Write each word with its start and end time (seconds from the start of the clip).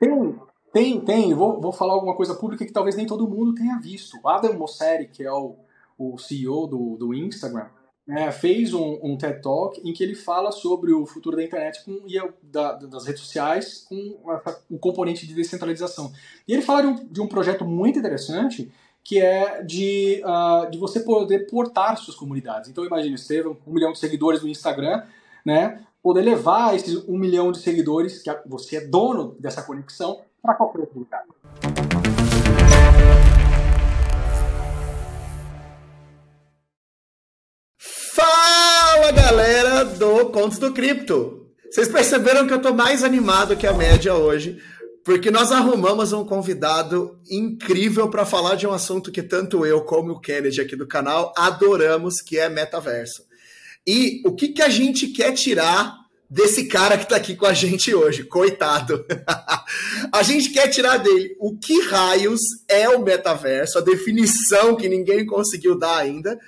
Tem, 0.00 0.40
tem, 0.72 1.00
tem. 1.00 1.34
Vou, 1.34 1.60
vou 1.60 1.72
falar 1.72 1.92
alguma 1.92 2.16
coisa 2.16 2.34
pública 2.34 2.64
que 2.64 2.72
talvez 2.72 2.96
nem 2.96 3.06
todo 3.06 3.28
mundo 3.28 3.54
tenha 3.54 3.78
visto. 3.78 4.16
Adam 4.26 4.54
Mosseri, 4.54 5.06
que 5.06 5.22
é 5.22 5.30
o, 5.30 5.56
o 5.98 6.16
CEO 6.16 6.66
do, 6.66 6.96
do 6.96 7.14
Instagram, 7.14 7.66
é, 8.08 8.32
fez 8.32 8.72
um, 8.72 8.98
um, 9.02 9.16
TED 9.16 9.42
Talk 9.42 9.80
em 9.84 9.92
que 9.92 10.02
ele 10.02 10.14
fala 10.14 10.50
sobre 10.50 10.92
o 10.92 11.06
futuro 11.06 11.36
da 11.36 11.44
internet 11.44 11.84
com, 11.84 12.02
e 12.08 12.18
da, 12.42 12.72
das 12.72 13.04
redes 13.04 13.22
sociais 13.22 13.86
com 13.88 13.94
o 13.94 14.74
um 14.74 14.78
componente 14.78 15.26
de 15.26 15.34
descentralização. 15.34 16.10
E 16.48 16.52
ele 16.52 16.62
fala 16.62 16.80
de 16.80 16.86
um, 16.88 16.94
de 17.06 17.20
um 17.20 17.28
projeto 17.28 17.64
muito 17.64 17.98
interessante 17.98 18.72
que 19.04 19.18
é 19.20 19.62
de, 19.62 20.22
uh, 20.24 20.70
de 20.70 20.78
você 20.78 21.00
poder 21.00 21.46
portar 21.46 21.96
suas 21.96 22.16
comunidades. 22.16 22.68
Então 22.68 22.84
imagine, 22.84 23.14
Estevam, 23.14 23.56
um 23.66 23.72
milhão 23.72 23.92
de 23.92 23.98
seguidores 23.98 24.42
no 24.42 24.48
Instagram, 24.48 25.02
né, 25.44 25.82
poder 26.02 26.22
levar 26.22 26.74
esses 26.74 26.96
um 27.08 27.18
milhão 27.18 27.52
de 27.52 27.60
seguidores, 27.60 28.22
que 28.22 28.30
você 28.46 28.76
é 28.76 28.86
dono 28.86 29.36
dessa 29.38 29.62
conexão, 29.62 30.20
para 30.42 30.54
qualquer 30.54 30.80
outro 30.80 30.98
lugar. 30.98 31.24
Fala 37.78 39.12
galera 39.12 39.84
do 39.84 40.30
Contos 40.30 40.58
do 40.58 40.72
Cripto! 40.72 41.40
Vocês 41.70 41.88
perceberam 41.88 42.46
que 42.46 42.52
eu 42.52 42.60
tô 42.60 42.74
mais 42.74 43.04
animado 43.04 43.56
que 43.56 43.66
a 43.66 43.72
média 43.72 44.14
hoje, 44.14 44.60
porque 45.04 45.30
nós 45.30 45.52
arrumamos 45.52 46.12
um 46.12 46.24
convidado 46.24 47.18
incrível 47.30 48.10
para 48.10 48.26
falar 48.26 48.56
de 48.56 48.66
um 48.66 48.72
assunto 48.72 49.12
que 49.12 49.22
tanto 49.22 49.64
eu 49.64 49.82
como 49.84 50.12
o 50.12 50.20
Kennedy 50.20 50.60
aqui 50.60 50.74
do 50.74 50.86
canal 50.86 51.32
adoramos, 51.36 52.20
que 52.20 52.38
é 52.38 52.48
metaverso. 52.48 53.29
E 53.92 54.22
o 54.24 54.32
que, 54.32 54.50
que 54.50 54.62
a 54.62 54.68
gente 54.68 55.08
quer 55.08 55.32
tirar 55.32 55.96
desse 56.30 56.66
cara 56.66 56.96
que 56.96 57.02
está 57.02 57.16
aqui 57.16 57.34
com 57.34 57.44
a 57.44 57.52
gente 57.52 57.92
hoje, 57.92 58.22
coitado. 58.22 59.04
a 60.14 60.22
gente 60.22 60.50
quer 60.50 60.68
tirar 60.68 60.98
dele 60.98 61.34
o 61.40 61.58
que 61.58 61.80
raios 61.80 62.40
é 62.68 62.88
o 62.88 63.02
metaverso, 63.02 63.78
a 63.78 63.80
definição 63.80 64.76
que 64.76 64.88
ninguém 64.88 65.26
conseguiu 65.26 65.76
dar 65.76 65.96
ainda, 65.96 66.38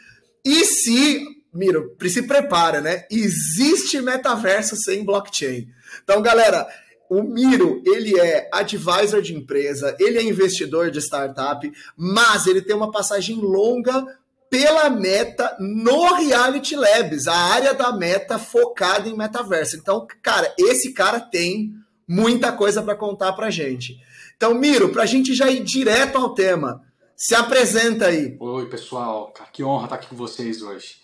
e 0.44 0.64
se, 0.64 1.26
Miro, 1.52 1.96
se 2.08 2.22
prepara, 2.22 2.80
né? 2.80 3.06
Existe 3.10 4.00
metaverso 4.00 4.76
sem 4.76 5.04
blockchain. 5.04 5.66
Então, 6.04 6.22
galera, 6.22 6.68
o 7.10 7.24
Miro, 7.24 7.82
ele 7.84 8.20
é 8.20 8.48
advisor 8.52 9.20
de 9.20 9.34
empresa, 9.34 9.96
ele 9.98 10.16
é 10.16 10.22
investidor 10.22 10.92
de 10.92 11.00
startup, 11.00 11.68
mas 11.96 12.46
ele 12.46 12.62
tem 12.62 12.76
uma 12.76 12.92
passagem 12.92 13.34
longa 13.34 14.06
pela 14.52 14.90
Meta 14.90 15.56
no 15.58 16.12
Reality 16.12 16.76
Labs, 16.76 17.26
a 17.26 17.34
área 17.34 17.72
da 17.72 17.90
Meta 17.90 18.38
focada 18.38 19.08
em 19.08 19.16
metaverso. 19.16 19.76
Então, 19.76 20.06
cara, 20.20 20.54
esse 20.58 20.92
cara 20.92 21.18
tem 21.18 21.72
muita 22.06 22.52
coisa 22.52 22.82
para 22.82 22.94
contar 22.94 23.32
pra 23.32 23.48
gente. 23.48 23.98
Então, 24.36 24.52
Miro, 24.52 24.90
pra 24.90 25.06
gente 25.06 25.32
já 25.32 25.50
ir 25.50 25.64
direto 25.64 26.18
ao 26.18 26.34
tema, 26.34 26.82
se 27.16 27.34
apresenta 27.34 28.08
aí. 28.08 28.36
Oi, 28.38 28.66
pessoal, 28.68 29.32
que 29.54 29.64
honra 29.64 29.84
estar 29.84 29.96
aqui 29.96 30.08
com 30.08 30.16
vocês 30.16 30.60
hoje. 30.60 30.96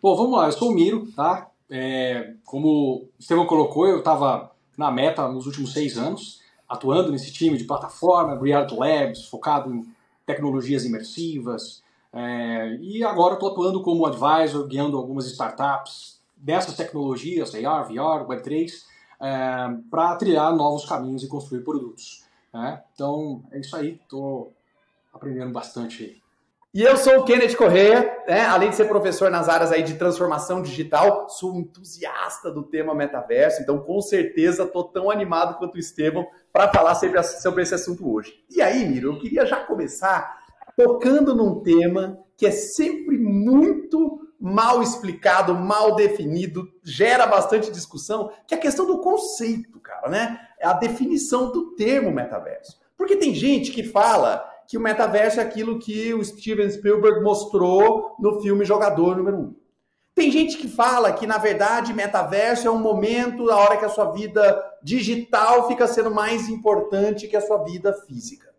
Bom, 0.00 0.16
vamos 0.16 0.38
lá, 0.38 0.46
eu 0.46 0.52
sou 0.52 0.70
o 0.70 0.74
Miro, 0.74 1.06
tá? 1.14 1.50
É, 1.68 2.32
como 2.42 2.68
o 2.68 3.08
Estevão 3.20 3.44
colocou, 3.44 3.86
eu 3.86 3.98
estava 3.98 4.50
na 4.78 4.90
Meta 4.90 5.28
nos 5.28 5.44
últimos 5.44 5.74
seis 5.74 5.98
anos, 5.98 6.40
atuando 6.66 7.12
nesse 7.12 7.30
time 7.30 7.58
de 7.58 7.64
plataforma, 7.64 8.42
Reality 8.42 8.74
Labs, 8.74 9.26
focado 9.26 9.70
em 9.70 9.86
tecnologias 10.24 10.86
imersivas. 10.86 11.83
É, 12.14 12.76
e 12.80 13.02
agora 13.02 13.34
estou 13.34 13.50
atuando 13.50 13.82
como 13.82 14.06
advisor, 14.06 14.66
guiando 14.68 14.96
algumas 14.96 15.26
startups 15.26 16.22
dessas 16.36 16.76
tecnologias, 16.76 17.52
AR, 17.54 17.88
VR, 17.88 18.24
Web3, 18.28 18.70
é, 19.20 19.76
para 19.90 20.14
trilhar 20.14 20.54
novos 20.54 20.84
caminhos 20.84 21.24
e 21.24 21.28
construir 21.28 21.62
produtos. 21.62 22.24
Né? 22.52 22.80
Então 22.94 23.42
é 23.50 23.58
isso 23.58 23.74
aí, 23.74 23.98
estou 24.00 24.52
aprendendo 25.12 25.50
bastante 25.50 26.04
aí. 26.04 26.24
E 26.72 26.82
eu 26.82 26.96
sou 26.96 27.18
o 27.18 27.24
Kenneth 27.24 27.56
Correia, 27.56 28.22
né? 28.28 28.46
além 28.46 28.70
de 28.70 28.76
ser 28.76 28.86
professor 28.86 29.30
nas 29.30 29.48
áreas 29.48 29.72
aí 29.72 29.82
de 29.82 29.94
transformação 29.94 30.60
digital, 30.60 31.28
sou 31.28 31.54
entusiasta 31.54 32.50
do 32.50 32.64
tema 32.64 32.94
metaverso, 32.94 33.62
então 33.62 33.78
com 33.78 34.00
certeza 34.00 34.64
estou 34.64 34.84
tão 34.84 35.10
animado 35.10 35.56
quanto 35.56 35.76
o 35.76 35.78
Estevão 35.78 36.26
para 36.52 36.72
falar 36.72 36.94
sobre, 36.96 37.22
sobre 37.22 37.62
esse 37.62 37.74
assunto 37.74 38.12
hoje. 38.12 38.44
E 38.50 38.60
aí, 38.60 38.88
Miro, 38.88 39.12
eu 39.12 39.18
queria 39.20 39.46
já 39.46 39.64
começar 39.64 40.43
tocando 40.76 41.34
num 41.34 41.60
tema 41.60 42.18
que 42.36 42.46
é 42.46 42.50
sempre 42.50 43.18
muito 43.18 44.20
mal 44.40 44.82
explicado, 44.82 45.54
mal 45.54 45.94
definido, 45.94 46.68
gera 46.82 47.26
bastante 47.26 47.70
discussão, 47.70 48.30
que 48.46 48.54
é 48.54 48.58
a 48.58 48.60
questão 48.60 48.86
do 48.86 49.00
conceito, 49.00 49.80
cara, 49.80 50.10
né? 50.10 50.38
É 50.58 50.66
a 50.66 50.74
definição 50.74 51.50
do 51.50 51.74
termo 51.74 52.10
metaverso. 52.10 52.78
Porque 52.96 53.16
tem 53.16 53.34
gente 53.34 53.72
que 53.72 53.82
fala 53.82 54.44
que 54.68 54.76
o 54.76 54.80
metaverso 54.80 55.40
é 55.40 55.42
aquilo 55.42 55.78
que 55.78 56.12
o 56.12 56.24
Steven 56.24 56.70
Spielberg 56.70 57.22
mostrou 57.22 58.16
no 58.18 58.40
filme 58.40 58.64
Jogador 58.64 59.16
número 59.16 59.38
1. 59.38 59.56
Tem 60.14 60.30
gente 60.30 60.56
que 60.56 60.68
fala 60.68 61.12
que, 61.12 61.26
na 61.26 61.38
verdade, 61.38 61.92
metaverso 61.92 62.68
é 62.68 62.70
um 62.70 62.78
momento 62.78 63.46
na 63.46 63.56
hora 63.56 63.76
que 63.76 63.84
a 63.84 63.88
sua 63.88 64.12
vida 64.12 64.62
digital 64.82 65.66
fica 65.66 65.88
sendo 65.88 66.10
mais 66.10 66.48
importante 66.48 67.26
que 67.26 67.36
a 67.36 67.40
sua 67.40 67.64
vida 67.64 67.92
física. 68.06 68.53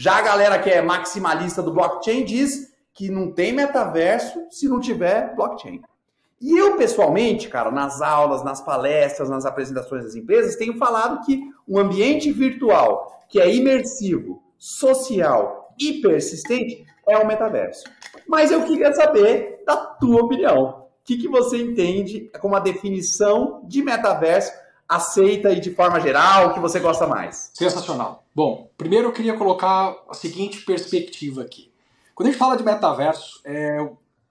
Já 0.00 0.16
a 0.16 0.22
galera 0.22 0.58
que 0.58 0.70
é 0.70 0.80
maximalista 0.80 1.62
do 1.62 1.74
blockchain 1.74 2.24
diz 2.24 2.72
que 2.94 3.10
não 3.10 3.30
tem 3.30 3.52
metaverso 3.52 4.46
se 4.50 4.66
não 4.66 4.80
tiver 4.80 5.36
blockchain. 5.36 5.82
E 6.40 6.56
eu, 6.56 6.74
pessoalmente, 6.78 7.50
cara, 7.50 7.70
nas 7.70 8.00
aulas, 8.00 8.42
nas 8.42 8.62
palestras, 8.62 9.28
nas 9.28 9.44
apresentações 9.44 10.04
das 10.04 10.16
empresas, 10.16 10.56
tenho 10.56 10.78
falado 10.78 11.22
que 11.26 11.38
um 11.68 11.78
ambiente 11.78 12.32
virtual 12.32 13.26
que 13.28 13.38
é 13.38 13.54
imersivo, 13.54 14.42
social 14.56 15.74
e 15.78 16.00
persistente 16.00 16.82
é 17.06 17.18
o 17.18 17.26
metaverso. 17.26 17.84
Mas 18.26 18.50
eu 18.50 18.62
queria 18.64 18.94
saber 18.94 19.62
da 19.66 19.76
tua 19.76 20.22
opinião. 20.22 20.88
O 21.02 21.04
que, 21.04 21.18
que 21.18 21.28
você 21.28 21.58
entende 21.58 22.30
como 22.40 22.56
a 22.56 22.60
definição 22.60 23.60
de 23.64 23.82
metaverso 23.82 24.50
aceita 24.90 25.48
aí 25.48 25.60
de 25.60 25.72
forma 25.72 26.00
geral, 26.00 26.48
o 26.48 26.54
que 26.54 26.58
você 26.58 26.80
gosta 26.80 27.06
mais? 27.06 27.52
Sensacional. 27.54 28.24
Bom, 28.34 28.68
primeiro 28.76 29.06
eu 29.06 29.12
queria 29.12 29.36
colocar 29.36 29.96
a 30.08 30.14
seguinte 30.14 30.64
perspectiva 30.64 31.42
aqui. 31.42 31.72
Quando 32.12 32.26
a 32.26 32.32
gente 32.32 32.38
fala 32.38 32.56
de 32.56 32.64
metaverso, 32.64 33.40
é, 33.44 33.78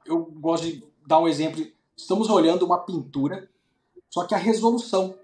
eu 0.06 0.26
gosto 0.26 0.66
de 0.66 0.84
dar 1.08 1.20
um 1.20 1.30
exemplo. 1.30 1.66
Estamos 1.96 2.30
olhando 2.30 2.66
uma 2.66 2.80
pintura, 2.80 3.50
só 4.10 4.26
que 4.26 4.36
a 4.36 4.38
resolução 4.38 5.16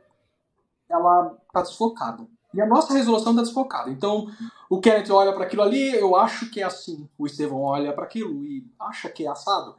ela 0.89 1.35
está 1.47 1.61
desfocada. 1.61 2.25
E 2.53 2.61
a 2.61 2.65
nossa 2.65 2.93
resolução 2.93 3.33
está 3.33 3.43
desfocada. 3.43 3.89
Então, 3.89 4.31
o 4.69 4.79
Kenneth 4.79 5.11
olha 5.11 5.33
para 5.33 5.43
aquilo 5.43 5.63
ali, 5.63 5.93
eu 5.93 6.15
acho 6.15 6.49
que 6.49 6.61
é 6.61 6.63
assim. 6.63 7.09
O 7.17 7.25
Estevão 7.25 7.61
olha 7.61 7.91
para 7.91 8.05
aquilo 8.05 8.41
e 8.45 8.65
acha 8.79 9.09
que 9.09 9.25
é 9.25 9.29
assado. 9.29 9.75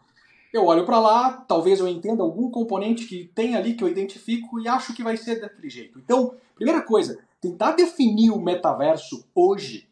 Eu 0.56 0.65
olho 0.65 0.87
para 0.87 0.99
lá, 0.99 1.44
talvez 1.47 1.81
eu 1.81 1.87
entenda 1.87 2.22
algum 2.22 2.50
componente 2.50 3.05
que 3.05 3.31
tem 3.34 3.55
ali 3.55 3.75
que 3.75 3.84
eu 3.84 3.89
identifico 3.89 4.59
e 4.59 4.67
acho 4.67 4.94
que 4.94 5.03
vai 5.03 5.15
ser 5.15 5.39
daquele 5.39 5.69
jeito. 5.69 5.99
Então, 5.99 6.33
primeira 6.55 6.81
coisa, 6.81 7.19
tentar 7.43 7.72
definir 7.72 8.31
o 8.31 8.41
metaverso 8.41 9.22
hoje, 9.34 9.87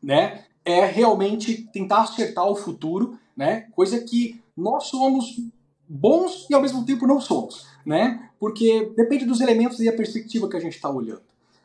né, 0.00 0.44
é 0.64 0.84
realmente 0.84 1.68
tentar 1.72 2.02
acertar 2.02 2.46
o 2.46 2.54
futuro, 2.54 3.18
né, 3.36 3.62
coisa 3.72 3.98
que 3.98 4.40
nós 4.56 4.84
somos 4.84 5.34
bons 5.88 6.46
e 6.48 6.54
ao 6.54 6.62
mesmo 6.62 6.86
tempo 6.86 7.04
não 7.04 7.20
somos, 7.20 7.66
né, 7.84 8.30
porque 8.38 8.92
depende 8.96 9.24
dos 9.24 9.40
elementos 9.40 9.80
e 9.80 9.88
a 9.88 9.96
perspectiva 9.96 10.48
que 10.48 10.56
a 10.56 10.60
gente 10.60 10.76
está 10.76 10.88
olhando. 10.88 11.22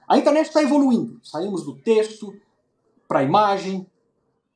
A 0.07 0.17
internet 0.17 0.47
está 0.47 0.63
evoluindo. 0.63 1.19
Saímos 1.23 1.63
do 1.63 1.75
texto 1.75 2.35
para 3.07 3.21
imagem, 3.21 3.85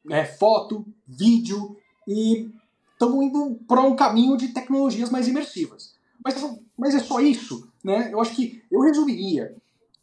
né, 0.03 0.25
foto, 0.25 0.83
vídeo 1.07 1.77
e 2.07 2.49
estamos 2.97 3.23
indo 3.23 3.59
para 3.67 3.81
um 3.81 3.95
caminho 3.95 4.35
de 4.35 4.47
tecnologias 4.49 5.11
mais 5.11 5.27
imersivas. 5.27 5.93
Mas, 6.23 6.57
mas 6.75 6.95
é 6.95 6.99
só 6.99 7.19
isso? 7.19 7.69
Né? 7.83 8.09
Eu 8.11 8.19
acho 8.19 8.35
que 8.35 8.63
eu 8.71 8.81
resumiria 8.81 9.55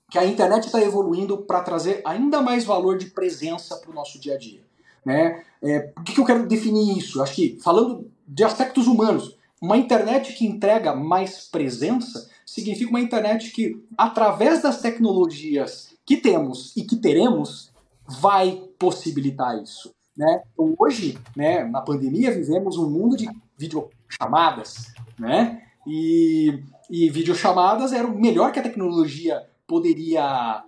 que 0.08 0.18
a 0.18 0.24
internet 0.24 0.66
está 0.66 0.80
evoluindo 0.80 1.38
para 1.38 1.60
trazer 1.60 2.00
ainda 2.04 2.40
mais 2.40 2.64
valor 2.64 2.96
de 2.96 3.06
presença 3.06 3.76
para 3.76 3.90
o 3.90 3.94
nosso 3.94 4.20
dia 4.20 4.34
a 4.34 4.38
dia. 4.38 4.62
Né? 5.04 5.42
É, 5.60 5.92
que, 6.04 6.14
que 6.14 6.20
eu 6.20 6.24
quero 6.24 6.46
definir 6.46 6.96
isso? 6.96 7.20
Acho 7.20 7.34
que, 7.34 7.58
falando 7.62 8.08
de 8.26 8.44
aspectos 8.44 8.86
humanos, 8.86 9.36
uma 9.60 9.76
internet 9.76 10.32
que 10.32 10.46
entrega 10.46 10.94
mais 10.94 11.48
presença 11.48 12.30
significa 12.46 12.90
uma 12.90 13.00
internet 13.00 13.50
que, 13.50 13.82
através 13.98 14.62
das 14.62 14.80
tecnologias 14.80 15.94
que 16.06 16.16
temos 16.16 16.76
e 16.76 16.84
que 16.84 16.96
teremos, 16.96 17.72
vai 18.06 18.62
possibilitar 18.78 19.60
isso. 19.60 19.93
Né? 20.16 20.42
Então, 20.52 20.74
hoje, 20.78 21.18
né, 21.36 21.64
na 21.64 21.80
pandemia, 21.80 22.30
vivemos 22.30 22.78
um 22.78 22.88
mundo 22.88 23.16
de 23.16 23.28
videochamadas, 23.58 24.92
né? 25.18 25.62
E, 25.86 26.62
e 26.88 27.10
videochamadas 27.10 27.92
era 27.92 28.06
o 28.06 28.18
melhor 28.18 28.52
que 28.52 28.58
a 28.58 28.62
tecnologia 28.62 29.44
poderia 29.66 30.64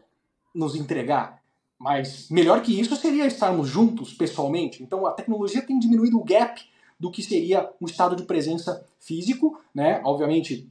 nos 0.54 0.74
entregar. 0.74 1.40
Mas 1.78 2.28
melhor 2.30 2.62
que 2.62 2.78
isso 2.78 2.96
seria 2.96 3.26
estarmos 3.26 3.68
juntos 3.68 4.12
pessoalmente. 4.12 4.82
Então 4.82 5.06
a 5.06 5.12
tecnologia 5.12 5.62
tem 5.62 5.78
diminuído 5.78 6.18
o 6.18 6.24
gap 6.24 6.60
do 6.98 7.10
que 7.10 7.22
seria 7.22 7.70
um 7.80 7.86
estado 7.86 8.16
de 8.16 8.24
presença 8.24 8.84
físico, 8.98 9.60
né? 9.74 10.00
Obviamente, 10.04 10.70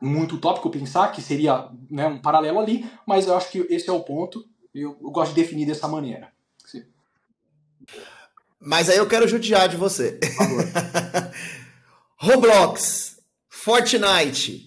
muito 0.00 0.36
utópico 0.36 0.70
pensar 0.70 1.12
que 1.12 1.22
seria 1.22 1.68
né, 1.90 2.08
um 2.08 2.20
paralelo 2.20 2.58
ali, 2.58 2.84
mas 3.06 3.26
eu 3.26 3.36
acho 3.36 3.50
que 3.50 3.58
esse 3.70 3.88
é 3.88 3.92
o 3.92 4.00
ponto. 4.00 4.44
Eu, 4.74 4.96
eu 5.00 5.10
gosto 5.10 5.34
de 5.34 5.40
definir 5.40 5.66
dessa 5.66 5.86
maneira. 5.86 6.32
Mas 8.60 8.90
aí 8.90 8.98
eu 8.98 9.06
quero 9.06 9.26
judiar 9.26 9.68
de 9.68 9.76
você. 9.76 10.12
Por 10.12 10.32
favor. 10.32 10.64
Roblox, 12.18 13.16
Fortnite 13.48 14.66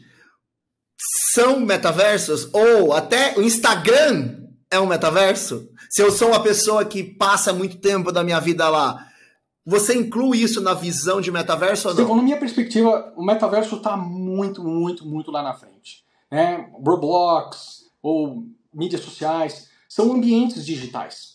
são 1.33 1.59
metaversos? 1.59 2.49
Ou 2.53 2.93
até 2.93 3.37
o 3.37 3.41
Instagram 3.41 4.39
é 4.71 4.79
um 4.79 4.87
metaverso? 4.87 5.69
Se 5.89 6.01
eu 6.01 6.11
sou 6.11 6.29
uma 6.29 6.41
pessoa 6.41 6.83
que 6.85 7.03
passa 7.03 7.53
muito 7.53 7.77
tempo 7.77 8.11
da 8.11 8.23
minha 8.23 8.39
vida 8.39 8.67
lá, 8.69 9.07
você 9.65 9.95
inclui 9.95 10.39
isso 10.39 10.59
na 10.59 10.73
visão 10.73 11.21
de 11.21 11.31
metaverso 11.31 11.89
ou 11.89 11.93
não? 11.93 12.07
Sim, 12.07 12.15
na 12.15 12.23
minha 12.23 12.37
perspectiva, 12.37 13.13
o 13.15 13.23
metaverso 13.23 13.77
está 13.77 13.95
muito, 13.95 14.63
muito, 14.63 15.05
muito 15.05 15.31
lá 15.31 15.41
na 15.41 15.53
frente. 15.53 16.03
Né? 16.31 16.69
Roblox 16.73 17.83
ou 18.01 18.43
mídias 18.73 19.01
sociais 19.01 19.69
são 19.87 20.11
ambientes 20.11 20.65
digitais. 20.65 21.32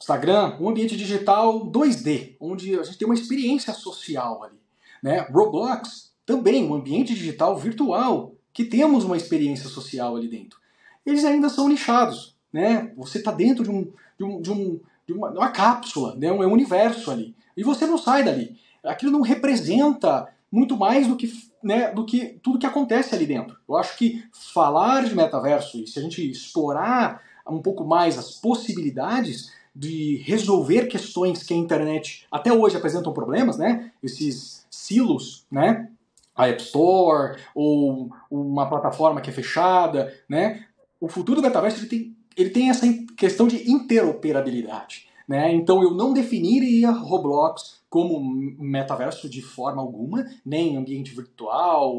Instagram, 0.00 0.56
um 0.58 0.68
ambiente 0.68 0.96
digital 0.96 1.66
2D, 1.70 2.36
onde 2.40 2.78
a 2.78 2.82
gente 2.82 2.98
tem 2.98 3.06
uma 3.06 3.14
experiência 3.14 3.74
social 3.74 4.42
ali. 4.42 4.58
Né? 5.02 5.20
Roblox, 5.30 6.12
também 6.24 6.64
um 6.64 6.74
ambiente 6.74 7.14
digital 7.14 7.56
virtual, 7.56 8.34
que 8.52 8.64
temos 8.64 9.04
uma 9.04 9.16
experiência 9.16 9.68
social 9.68 10.16
ali 10.16 10.28
dentro. 10.28 10.58
Eles 11.04 11.24
ainda 11.24 11.48
são 11.48 11.68
nichados. 11.68 12.34
Né? 12.52 12.92
Você 12.96 13.18
está 13.18 13.30
dentro 13.30 13.62
de, 13.62 13.70
um, 13.70 13.92
de, 14.18 14.24
um, 14.24 14.40
de, 14.40 14.50
um, 14.50 14.80
de 15.06 15.12
uma, 15.12 15.30
uma, 15.30 15.50
cápsula, 15.50 16.16
né? 16.16 16.32
um, 16.32 16.42
é 16.42 16.46
um 16.46 16.52
universo 16.52 17.10
ali. 17.10 17.34
E 17.56 17.62
você 17.62 17.86
não 17.86 17.98
sai 17.98 18.24
dali. 18.24 18.58
Aquilo 18.82 19.12
não 19.12 19.20
representa 19.20 20.28
muito 20.50 20.76
mais 20.76 21.06
do 21.06 21.16
que, 21.16 21.30
né, 21.62 21.92
do 21.92 22.04
que 22.04 22.38
tudo 22.42 22.58
que 22.58 22.66
acontece 22.66 23.14
ali 23.14 23.26
dentro. 23.26 23.56
Eu 23.68 23.76
acho 23.76 23.96
que 23.96 24.24
falar 24.32 25.04
de 25.04 25.14
metaverso, 25.14 25.78
e 25.78 25.86
se 25.86 25.98
a 25.98 26.02
gente 26.02 26.28
explorar 26.28 27.22
um 27.46 27.60
pouco 27.60 27.84
mais 27.84 28.18
as 28.18 28.32
possibilidades, 28.32 29.52
de 29.80 30.16
resolver 30.26 30.88
questões 30.88 31.42
que 31.42 31.54
a 31.54 31.56
internet 31.56 32.26
até 32.30 32.52
hoje 32.52 32.76
apresentam 32.76 33.14
problemas, 33.14 33.56
né? 33.56 33.90
Esses 34.02 34.66
silos, 34.70 35.46
né? 35.50 35.88
A 36.36 36.48
App 36.48 36.60
Store 36.60 37.38
ou 37.54 38.10
uma 38.30 38.68
plataforma 38.68 39.22
que 39.22 39.30
é 39.30 39.32
fechada, 39.32 40.14
né? 40.28 40.66
O 41.00 41.08
futuro 41.08 41.40
do 41.40 41.46
metaverso 41.46 41.78
ele 41.78 41.86
tem, 41.86 42.16
ele 42.36 42.50
tem 42.50 42.68
essa 42.68 42.86
questão 43.16 43.48
de 43.48 43.70
interoperabilidade, 43.70 45.08
né? 45.26 45.50
Então 45.50 45.82
eu 45.82 45.92
não 45.92 46.12
definiria 46.12 46.90
Roblox 46.90 47.80
como 47.88 48.20
metaverso 48.20 49.30
de 49.30 49.40
forma 49.40 49.80
alguma, 49.80 50.26
nem 50.44 50.76
ambiente 50.76 51.14
virtual, 51.14 51.96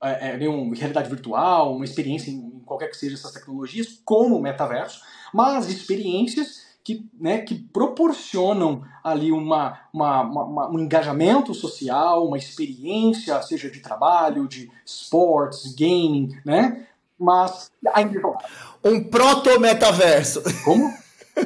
é, 0.00 0.28
é, 0.28 0.36
realidade 0.36 1.10
virtual, 1.10 1.74
uma 1.74 1.84
experiência 1.84 2.30
em 2.30 2.62
qualquer 2.64 2.88
que 2.88 2.96
seja 2.96 3.16
essas 3.16 3.32
tecnologias 3.32 4.00
como 4.04 4.40
metaverso, 4.40 5.00
mas 5.34 5.68
experiências 5.68 6.65
que, 6.86 7.04
né, 7.20 7.38
que 7.38 7.56
proporcionam 7.56 8.84
ali 9.02 9.32
uma, 9.32 9.76
uma, 9.92 10.22
uma, 10.22 10.70
um 10.70 10.78
engajamento 10.78 11.52
social, 11.52 12.24
uma 12.24 12.38
experiência, 12.38 13.42
seja 13.42 13.68
de 13.68 13.80
trabalho, 13.80 14.46
de 14.46 14.70
sports, 14.84 15.74
gaming, 15.74 16.38
né? 16.44 16.86
Mas 17.18 17.72
ainda 17.92 18.20
um 18.84 19.02
proto-metaverso. 19.02 20.40
Como? 20.64 20.94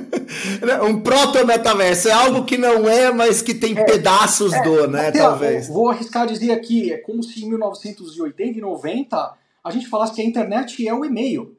um 0.86 1.00
proto-metaverso 1.00 2.10
é 2.10 2.12
algo 2.12 2.44
que 2.44 2.58
não 2.58 2.86
é, 2.86 3.10
mas 3.10 3.40
que 3.40 3.54
tem 3.54 3.78
é, 3.78 3.82
pedaços 3.82 4.52
é, 4.52 4.62
do, 4.62 4.88
né? 4.88 5.08
Até, 5.08 5.20
talvez. 5.20 5.68
Vou 5.68 5.88
arriscar 5.88 6.26
dizer 6.26 6.52
aqui, 6.52 6.92
é 6.92 6.98
como 6.98 7.22
se 7.22 7.42
em 7.42 7.48
1980 7.48 8.58
e 8.58 8.60
90 8.60 9.34
a 9.64 9.70
gente 9.70 9.88
falasse 9.88 10.12
que 10.12 10.20
a 10.20 10.24
internet 10.24 10.86
é 10.86 10.92
o 10.92 11.02
e-mail. 11.02 11.56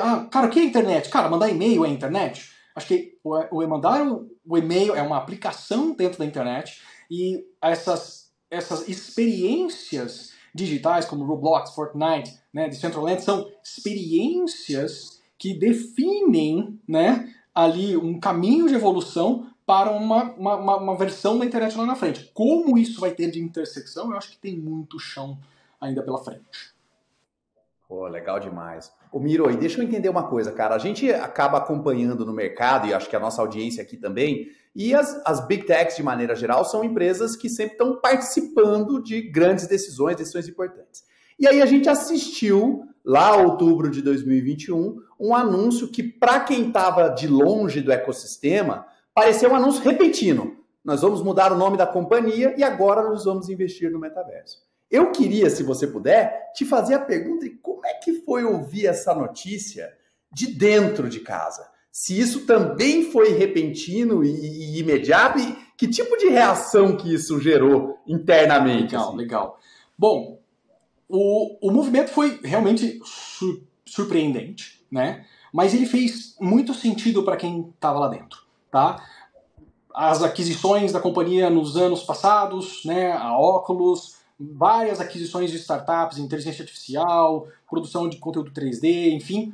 Ah, 0.00 0.26
cara, 0.30 0.46
o 0.46 0.50
que 0.50 0.60
é 0.60 0.64
internet? 0.64 1.10
Cara, 1.10 1.28
mandar 1.28 1.50
e-mail 1.50 1.84
é 1.84 1.90
internet? 1.90 2.56
Acho 2.78 2.86
que 2.86 3.18
o, 3.24 3.66
mandar 3.66 4.06
o, 4.06 4.30
o 4.46 4.56
e-mail 4.56 4.94
é 4.94 5.02
uma 5.02 5.16
aplicação 5.16 5.96
dentro 5.96 6.20
da 6.20 6.24
internet 6.24 6.80
e 7.10 7.44
essas, 7.60 8.30
essas 8.48 8.88
experiências 8.88 10.32
digitais 10.54 11.04
como 11.04 11.24
Roblox, 11.24 11.74
Fortnite, 11.74 12.38
né, 12.54 12.68
Decentraland 12.68 13.20
são 13.20 13.50
experiências 13.64 15.20
que 15.36 15.54
definem 15.54 16.78
né, 16.86 17.34
ali 17.52 17.96
um 17.96 18.20
caminho 18.20 18.68
de 18.68 18.74
evolução 18.74 19.50
para 19.66 19.90
uma, 19.90 20.32
uma, 20.34 20.76
uma, 20.76 20.96
versão 20.96 21.36
da 21.36 21.44
internet 21.44 21.76
lá 21.76 21.84
na 21.84 21.96
frente. 21.96 22.30
Como 22.32 22.78
isso 22.78 23.00
vai 23.00 23.10
ter 23.10 23.28
de 23.28 23.40
intersecção, 23.40 24.12
eu 24.12 24.16
acho 24.16 24.30
que 24.30 24.38
tem 24.38 24.56
muito 24.56 25.00
chão 25.00 25.36
ainda 25.80 26.00
pela 26.00 26.22
frente. 26.22 26.46
Pô, 27.88 28.06
legal 28.06 28.38
demais. 28.38 28.92
Ô 29.10 29.18
Miro, 29.18 29.50
e 29.50 29.56
deixa 29.56 29.80
eu 29.80 29.84
entender 29.84 30.10
uma 30.10 30.28
coisa, 30.28 30.52
cara. 30.52 30.74
A 30.74 30.78
gente 30.78 31.10
acaba 31.10 31.56
acompanhando 31.56 32.26
no 32.26 32.34
mercado, 32.34 32.86
e 32.86 32.92
acho 32.92 33.08
que 33.08 33.16
a 33.16 33.20
nossa 33.20 33.40
audiência 33.40 33.82
aqui 33.82 33.96
também, 33.96 34.48
e 34.76 34.94
as, 34.94 35.18
as 35.24 35.46
Big 35.46 35.64
Techs, 35.64 35.96
de 35.96 36.02
maneira 36.02 36.36
geral, 36.36 36.66
são 36.66 36.84
empresas 36.84 37.34
que 37.34 37.48
sempre 37.48 37.72
estão 37.72 37.98
participando 37.98 39.02
de 39.02 39.22
grandes 39.22 39.66
decisões, 39.66 40.16
decisões 40.16 40.46
importantes. 40.46 41.02
E 41.40 41.48
aí 41.48 41.62
a 41.62 41.66
gente 41.66 41.88
assistiu, 41.88 42.82
lá 43.02 43.34
outubro 43.36 43.90
de 43.90 44.02
2021, 44.02 44.98
um 45.18 45.34
anúncio 45.34 45.88
que, 45.88 46.02
para 46.02 46.40
quem 46.40 46.68
estava 46.68 47.08
de 47.08 47.26
longe 47.26 47.80
do 47.80 47.90
ecossistema, 47.90 48.86
parecia 49.14 49.48
um 49.48 49.56
anúncio 49.56 49.82
repentino. 49.82 50.58
Nós 50.84 51.00
vamos 51.00 51.22
mudar 51.22 51.52
o 51.52 51.56
nome 51.56 51.78
da 51.78 51.86
companhia 51.86 52.54
e 52.54 52.62
agora 52.62 53.02
nós 53.02 53.24
vamos 53.24 53.48
investir 53.48 53.90
no 53.90 53.98
metaverso. 53.98 54.67
Eu 54.90 55.10
queria, 55.10 55.50
se 55.50 55.62
você 55.62 55.86
puder, 55.86 56.52
te 56.54 56.64
fazer 56.64 56.94
a 56.94 57.00
pergunta 57.00 57.44
de 57.44 57.56
como 57.56 57.84
é 57.84 57.94
que 57.94 58.20
foi 58.22 58.44
ouvir 58.44 58.86
essa 58.86 59.14
notícia 59.14 59.92
de 60.32 60.46
dentro 60.46 61.08
de 61.08 61.20
casa. 61.20 61.68
Se 61.90 62.18
isso 62.18 62.46
também 62.46 63.10
foi 63.10 63.30
repentino 63.30 64.24
e, 64.24 64.76
e 64.76 64.78
imediato, 64.78 65.38
e 65.38 65.56
que 65.76 65.88
tipo 65.88 66.16
de 66.16 66.28
reação 66.28 66.96
que 66.96 67.12
isso 67.12 67.40
gerou 67.40 67.98
internamente? 68.06 68.94
Legal, 68.94 69.08
assim? 69.08 69.16
legal. 69.16 69.58
Bom, 69.96 70.40
o, 71.08 71.68
o 71.68 71.70
movimento 71.72 72.10
foi 72.10 72.40
realmente 72.42 73.00
sur 73.04 73.66
surpreendente, 73.84 74.84
né? 74.90 75.24
Mas 75.50 75.72
ele 75.72 75.86
fez 75.86 76.36
muito 76.38 76.74
sentido 76.74 77.22
para 77.22 77.38
quem 77.38 77.72
estava 77.74 77.98
lá 77.98 78.08
dentro, 78.08 78.42
tá? 78.70 79.02
As 79.94 80.22
aquisições 80.22 80.92
da 80.92 81.00
companhia 81.00 81.48
nos 81.48 81.74
anos 81.76 82.02
passados, 82.02 82.84
né? 82.84 83.12
A 83.12 83.36
Oculus, 83.38 84.17
várias 84.38 85.00
aquisições 85.00 85.50
de 85.50 85.56
startups, 85.56 86.18
inteligência 86.18 86.62
artificial, 86.62 87.48
produção 87.68 88.08
de 88.08 88.18
conteúdo 88.18 88.52
3D, 88.52 89.10
enfim. 89.12 89.52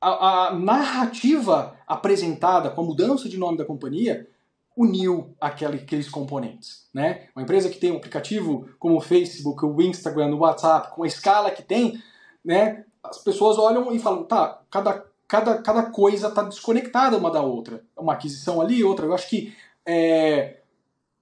A, 0.00 0.48
a, 0.48 0.54
narrativa 0.54 1.76
apresentada 1.86 2.70
com 2.70 2.80
a 2.82 2.84
mudança 2.84 3.28
de 3.28 3.36
nome 3.36 3.58
da 3.58 3.64
companhia 3.64 4.28
uniu 4.76 5.34
aquele, 5.40 5.76
aqueles 5.76 6.08
componentes. 6.08 6.86
Né? 6.94 7.26
Uma 7.34 7.42
empresa 7.42 7.68
que 7.68 7.78
tem 7.78 7.90
um 7.90 7.96
aplicativo 7.96 8.68
como 8.78 8.96
o 8.96 9.00
Facebook, 9.00 9.64
o 9.64 9.82
Instagram, 9.82 10.34
o 10.34 10.38
WhatsApp, 10.38 10.94
com 10.94 11.02
a 11.02 11.06
escala 11.06 11.50
que 11.50 11.64
tem, 11.64 12.00
né? 12.44 12.84
as 13.02 13.18
pessoas 13.18 13.58
olham 13.58 13.92
e 13.92 13.98
falam, 13.98 14.22
tá, 14.22 14.60
cada, 14.70 15.04
cada, 15.26 15.58
cada 15.58 15.82
coisa 15.84 16.28
está 16.28 16.42
desconectada 16.42 17.16
uma 17.16 17.30
da 17.30 17.42
outra. 17.42 17.82
Uma 17.96 18.12
aquisição 18.12 18.60
ali, 18.60 18.84
outra. 18.84 19.06
Eu 19.06 19.14
acho 19.14 19.28
que 19.28 19.52
é, 19.84 20.57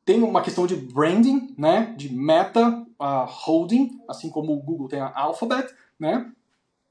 tem 0.07 0.23
uma 0.23 0.41
questão 0.41 0.69
de 0.69 0.77
branding, 0.77 1.53
né, 1.59 1.93
de 1.97 2.11
meta 2.15 2.87
holding, 2.99 4.01
assim 4.09 4.31
como 4.31 4.55
o 4.55 4.63
Google 4.63 4.89
tem 4.89 5.01
a 5.01 5.13
Alphabet, 5.13 5.69
né, 5.99 6.31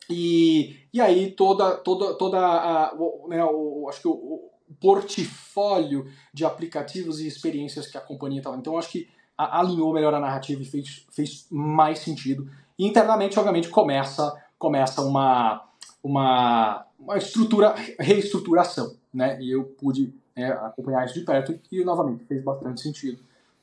e, 0.10 0.76
e 0.94 1.00
aí 1.00 1.32
toda, 1.32 1.78
toda, 1.78 2.14
toda 2.16 2.38
a, 2.38 2.94
o, 2.94 3.28
né, 3.30 3.44
o, 3.44 3.88
acho 3.90 4.02
que 4.02 4.08
o, 4.08 4.12
o, 4.12 4.52
portfólio 4.82 6.12
de 6.34 6.44
aplicativos 6.44 7.22
e 7.22 7.28
experiências 7.28 7.88
que 7.88 7.98
a 7.98 8.02
companhia 8.02 8.40
estava. 8.40 8.58
Então 8.58 8.78
acho 8.78 8.90
que 8.90 9.08
a, 9.38 9.60
alinhou 9.60 9.94
melhor 9.94 10.14
a 10.14 10.20
narrativa 10.20 10.62
e 10.62 10.66
fez, 10.66 11.06
fez 11.10 11.48
mais 11.50 12.00
sentido. 12.00 12.50
E 12.78 12.86
internamente, 12.86 13.40
obviamente, 13.40 13.70
começa, 13.70 14.36
começa 14.60 15.02
uma, 15.02 15.66
uma, 16.04 16.86
uma 17.00 17.18
estrutura, 17.18 17.74
reestruturação, 17.98 18.96
né, 19.14 19.40
e 19.42 19.52
eu 19.52 19.64
pude 19.64 20.14
é, 20.36 20.48
acompanhar 20.48 21.06
isso 21.06 21.14
de 21.14 21.22
perto 21.22 21.60
e, 21.72 21.84
novamente, 21.84 22.26
fez 22.26 22.44
bastante 22.44 22.82
sentido 22.82 23.20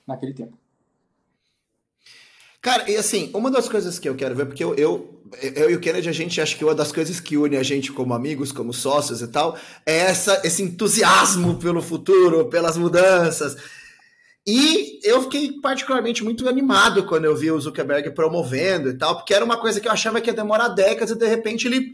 naquele 0.06 0.32
tempo. 0.32 0.56
Cara, 2.60 2.88
e 2.88 2.96
assim, 2.96 3.28
uma 3.34 3.50
das 3.50 3.68
coisas 3.68 3.98
que 3.98 4.08
eu 4.08 4.14
quero 4.14 4.36
ver, 4.36 4.46
porque 4.46 4.62
eu, 4.62 4.72
eu, 4.76 5.20
eu 5.42 5.68
e 5.68 5.74
o 5.74 5.80
Kennedy, 5.80 6.08
a 6.08 6.12
gente 6.12 6.40
acha 6.40 6.56
que 6.56 6.64
uma 6.64 6.74
das 6.74 6.92
coisas 6.92 7.18
que 7.18 7.36
une 7.36 7.56
a 7.56 7.62
gente 7.62 7.92
como 7.92 8.14
amigos, 8.14 8.52
como 8.52 8.72
sócios 8.72 9.20
e 9.20 9.26
tal, 9.26 9.58
é 9.84 9.98
essa, 9.98 10.40
esse 10.44 10.62
entusiasmo 10.62 11.58
pelo 11.58 11.82
futuro, 11.82 12.46
pelas 12.46 12.76
mudanças. 12.76 13.56
E 14.46 15.00
eu 15.02 15.22
fiquei 15.22 15.60
particularmente 15.60 16.22
muito 16.22 16.48
animado 16.48 17.04
quando 17.04 17.24
eu 17.24 17.36
vi 17.36 17.50
o 17.50 17.60
Zuckerberg 17.60 18.12
promovendo 18.12 18.90
e 18.90 18.94
tal, 18.94 19.16
porque 19.16 19.34
era 19.34 19.44
uma 19.44 19.56
coisa 19.56 19.80
que 19.80 19.88
eu 19.88 19.92
achava 19.92 20.20
que 20.20 20.30
ia 20.30 20.34
demorar 20.34 20.68
décadas 20.68 21.10
e 21.10 21.18
de 21.18 21.26
repente 21.26 21.66
ele 21.66 21.92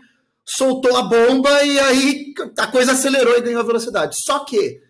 soltou 0.49 0.97
a 0.97 1.03
bomba 1.03 1.63
e 1.63 1.79
aí 1.79 2.35
a 2.57 2.67
coisa 2.67 2.93
acelerou 2.93 3.37
e 3.37 3.43
ganhou 3.43 3.65
velocidade. 3.65 4.17
Só 4.25 4.41
que 4.41 4.81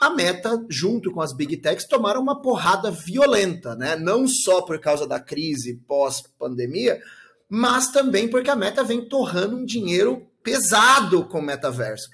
a 0.00 0.10
Meta, 0.10 0.64
junto 0.68 1.12
com 1.12 1.20
as 1.20 1.32
Big 1.32 1.58
Techs, 1.58 1.86
tomaram 1.86 2.20
uma 2.20 2.40
porrada 2.40 2.90
violenta, 2.90 3.76
né? 3.76 3.96
Não 3.96 4.26
só 4.26 4.62
por 4.62 4.78
causa 4.80 5.06
da 5.06 5.20
crise 5.20 5.80
pós-pandemia, 5.86 7.00
mas 7.48 7.88
também 7.88 8.26
porque 8.26 8.50
a 8.50 8.56
Meta 8.56 8.82
vem 8.82 9.06
torrando 9.06 9.56
um 9.56 9.64
dinheiro 9.64 10.26
pesado 10.42 11.24
com 11.26 11.38
o 11.38 11.42
metaverso. 11.42 12.08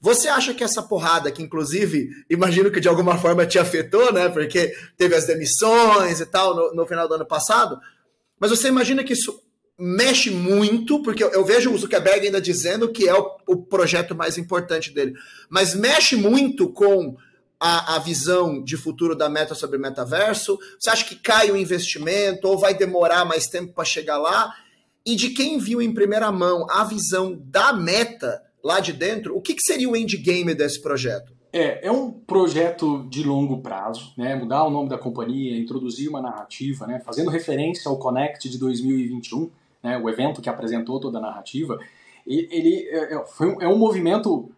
Você 0.00 0.28
acha 0.28 0.54
que 0.54 0.64
essa 0.64 0.82
porrada, 0.82 1.30
que 1.30 1.42
inclusive 1.42 2.08
imagino 2.30 2.70
que 2.70 2.80
de 2.80 2.88
alguma 2.88 3.18
forma 3.18 3.46
te 3.46 3.58
afetou, 3.58 4.12
né? 4.12 4.28
Porque 4.28 4.74
teve 4.96 5.14
as 5.14 5.26
demissões 5.26 6.20
e 6.20 6.26
tal 6.26 6.56
no, 6.56 6.74
no 6.74 6.86
final 6.86 7.06
do 7.06 7.14
ano 7.14 7.26
passado, 7.26 7.78
mas 8.38 8.50
você 8.50 8.68
imagina 8.68 9.04
que 9.04 9.12
isso 9.12 9.42
mexe 9.84 10.30
muito, 10.30 11.02
porque 11.02 11.24
eu, 11.24 11.44
vejo 11.44 11.72
o 11.72 11.76
Zuckerberg 11.76 12.24
ainda 12.24 12.40
dizendo 12.40 12.92
que 12.92 13.08
é 13.08 13.14
o, 13.14 13.36
o, 13.48 13.56
projeto 13.56 14.14
mais 14.14 14.38
importante 14.38 14.92
dele, 14.92 15.12
mas 15.50 15.74
mexe 15.74 16.14
muito 16.14 16.68
com 16.68 17.16
a, 17.58 17.96
a, 17.96 17.98
visão 17.98 18.62
de 18.62 18.76
futuro 18.76 19.16
da 19.16 19.28
Meta 19.28 19.56
sobre 19.56 19.76
o 19.76 19.80
metaverso? 19.80 20.56
Você 20.78 20.88
acha 20.88 21.04
que 21.04 21.16
cai 21.16 21.50
o 21.50 21.56
investimento 21.56 22.46
ou 22.46 22.56
vai 22.56 22.74
demorar 22.74 23.24
mais 23.24 23.48
tempo 23.48 23.72
para 23.72 23.84
chegar 23.84 24.18
lá? 24.18 24.54
E 25.04 25.16
de 25.16 25.30
quem 25.30 25.58
viu 25.58 25.82
em 25.82 25.92
primeira 25.92 26.30
mão 26.30 26.64
a 26.70 26.84
visão 26.84 27.36
da 27.44 27.72
Meta 27.72 28.40
lá 28.62 28.78
de 28.78 28.92
dentro, 28.92 29.36
o 29.36 29.42
que, 29.42 29.52
que 29.52 29.64
seria 29.64 29.90
o 29.90 29.96
endgame 29.96 30.54
desse 30.54 30.80
projeto? 30.80 31.32
É, 31.52 31.88
é 31.88 31.90
um 31.90 32.12
projeto 32.12 33.04
de 33.10 33.24
longo 33.24 33.60
prazo, 33.60 34.12
né? 34.16 34.36
Mudar 34.36 34.64
o 34.64 34.70
nome 34.70 34.88
da 34.88 34.96
companhia, 34.96 35.58
introduzir 35.58 36.08
uma 36.08 36.22
narrativa, 36.22 36.86
né? 36.86 37.00
Fazendo 37.04 37.30
referência 37.30 37.90
ao 37.90 37.98
Connect 37.98 38.48
de 38.48 38.58
2021, 38.58 39.50
né, 39.82 39.98
o 39.98 40.08
evento 40.08 40.40
que 40.40 40.48
apresentou 40.48 41.00
toda 41.00 41.18
a 41.18 41.20
narrativa, 41.20 41.78
ele 42.26 42.88
é, 42.88 43.14
é, 43.14 43.26
foi 43.26 43.48
um, 43.48 43.60
é 43.60 43.68
um 43.68 43.76
movimento 43.76 44.50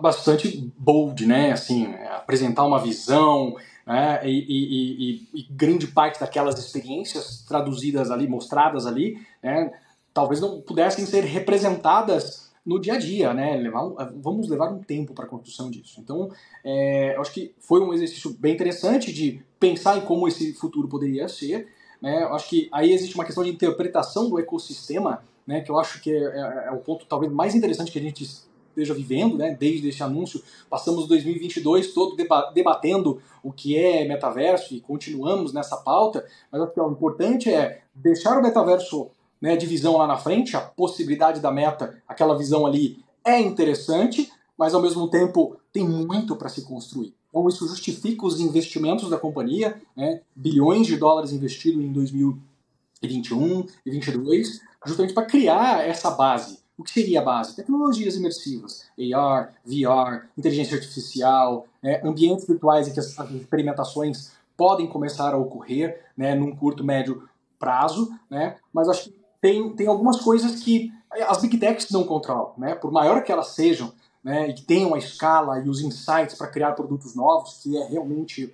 bastante 0.00 0.72
bold, 0.78 1.26
né? 1.26 1.52
Assim, 1.52 1.92
apresentar 2.10 2.64
uma 2.64 2.78
visão, 2.78 3.56
né? 3.86 4.20
E, 4.24 4.30
e, 4.30 5.10
e, 5.10 5.40
e, 5.40 5.46
grande 5.50 5.88
parte 5.88 6.20
daquelas 6.20 6.58
experiências 6.58 7.44
traduzidas 7.46 8.10
ali, 8.10 8.26
mostradas 8.28 8.86
ali, 8.86 9.20
né? 9.42 9.72
talvez 10.14 10.40
não 10.40 10.62
pudessem 10.62 11.04
ser 11.04 11.24
representadas 11.24 12.50
no 12.64 12.80
dia 12.80 12.94
a 12.94 12.98
dia, 12.98 13.34
né? 13.34 13.54
Levar 13.56 13.84
um, 13.84 13.94
vamos 14.20 14.48
levar 14.48 14.72
um 14.72 14.82
tempo 14.82 15.12
para 15.12 15.26
a 15.26 15.28
construção 15.28 15.70
disso. 15.70 16.00
Então, 16.00 16.30
é, 16.64 17.14
eu 17.14 17.20
acho 17.20 17.32
que 17.32 17.54
foi 17.60 17.80
um 17.80 17.92
exercício 17.92 18.30
bem 18.30 18.54
interessante 18.54 19.12
de 19.12 19.42
pensar 19.60 19.98
em 19.98 20.00
como 20.00 20.26
esse 20.26 20.54
futuro 20.54 20.88
poderia 20.88 21.28
ser 21.28 21.68
né? 22.00 22.22
Eu 22.22 22.34
acho 22.34 22.48
que 22.48 22.68
aí 22.72 22.92
existe 22.92 23.14
uma 23.14 23.24
questão 23.24 23.44
de 23.44 23.50
interpretação 23.50 24.28
do 24.28 24.38
ecossistema, 24.38 25.22
né, 25.46 25.60
que 25.60 25.70
eu 25.70 25.78
acho 25.78 26.00
que 26.00 26.12
é, 26.12 26.18
é, 26.18 26.64
é 26.68 26.70
o 26.72 26.78
ponto 26.78 27.06
talvez 27.06 27.32
mais 27.32 27.54
interessante 27.54 27.92
que 27.92 27.98
a 27.98 28.02
gente 28.02 28.24
esteja 28.24 28.92
vivendo, 28.92 29.38
né, 29.38 29.56
desde 29.58 29.88
esse 29.88 30.02
anúncio. 30.02 30.42
Passamos 30.68 31.08
2022 31.08 31.94
todo 31.94 32.16
debatendo 32.52 33.22
o 33.42 33.52
que 33.52 33.76
é 33.76 34.06
metaverso 34.06 34.74
e 34.74 34.80
continuamos 34.80 35.52
nessa 35.52 35.76
pauta, 35.78 36.26
mas 36.50 36.60
acho 36.60 36.72
que 36.72 36.80
o 36.80 36.90
importante 36.90 37.50
é 37.50 37.82
deixar 37.94 38.38
o 38.38 38.42
metaverso 38.42 39.10
né, 39.40 39.56
de 39.56 39.66
visão 39.66 39.96
lá 39.96 40.06
na 40.06 40.16
frente, 40.16 40.56
a 40.56 40.60
possibilidade 40.60 41.40
da 41.40 41.50
meta, 41.50 42.02
aquela 42.06 42.36
visão 42.36 42.66
ali 42.66 42.98
é 43.24 43.40
interessante, 43.40 44.30
mas 44.58 44.74
ao 44.74 44.82
mesmo 44.82 45.08
tempo 45.08 45.56
tem 45.72 45.86
muito 45.86 46.36
para 46.36 46.48
se 46.48 46.62
construir. 46.62 47.14
Então, 47.36 47.46
isso 47.50 47.68
justifica 47.68 48.24
os 48.24 48.40
investimentos 48.40 49.10
da 49.10 49.18
companhia, 49.18 49.78
né, 49.94 50.22
bilhões 50.34 50.86
de 50.86 50.96
dólares 50.96 51.32
investidos 51.32 51.84
em 51.84 51.92
2021 51.92 53.66
e 53.84 53.90
2022, 53.90 54.62
justamente 54.86 55.12
para 55.12 55.26
criar 55.26 55.86
essa 55.86 56.10
base. 56.10 56.60
O 56.78 56.82
que 56.82 56.90
seria 56.90 57.20
a 57.20 57.24
base? 57.24 57.54
Tecnologias 57.54 58.16
imersivas, 58.16 58.86
AR, 59.14 59.52
VR, 59.66 60.28
inteligência 60.38 60.78
artificial, 60.78 61.66
né, 61.82 62.00
ambientes 62.02 62.46
virtuais 62.46 62.88
em 62.88 62.94
que 62.94 63.00
as 63.00 63.14
experimentações 63.30 64.32
podem 64.56 64.86
começar 64.86 65.34
a 65.34 65.36
ocorrer 65.36 66.06
né, 66.16 66.34
num 66.34 66.56
curto, 66.56 66.82
médio 66.82 67.28
prazo, 67.58 68.10
né, 68.30 68.56
mas 68.72 68.88
acho 68.88 69.10
que 69.10 69.14
tem, 69.42 69.76
tem 69.76 69.86
algumas 69.86 70.22
coisas 70.22 70.62
que 70.62 70.90
as 71.28 71.42
big 71.42 71.58
techs 71.58 71.90
não 71.90 72.04
controlam. 72.04 72.54
Né, 72.56 72.74
por 72.74 72.90
maior 72.90 73.22
que 73.22 73.30
elas 73.30 73.48
sejam, 73.48 73.92
né, 74.26 74.48
e 74.48 74.54
que 74.54 74.62
tenham 74.62 74.92
a 74.92 74.98
escala 74.98 75.60
e 75.60 75.68
os 75.68 75.80
insights 75.80 76.34
para 76.34 76.48
criar 76.48 76.72
produtos 76.72 77.14
novos, 77.14 77.60
que 77.62 77.76
é 77.76 77.86
realmente 77.86 78.52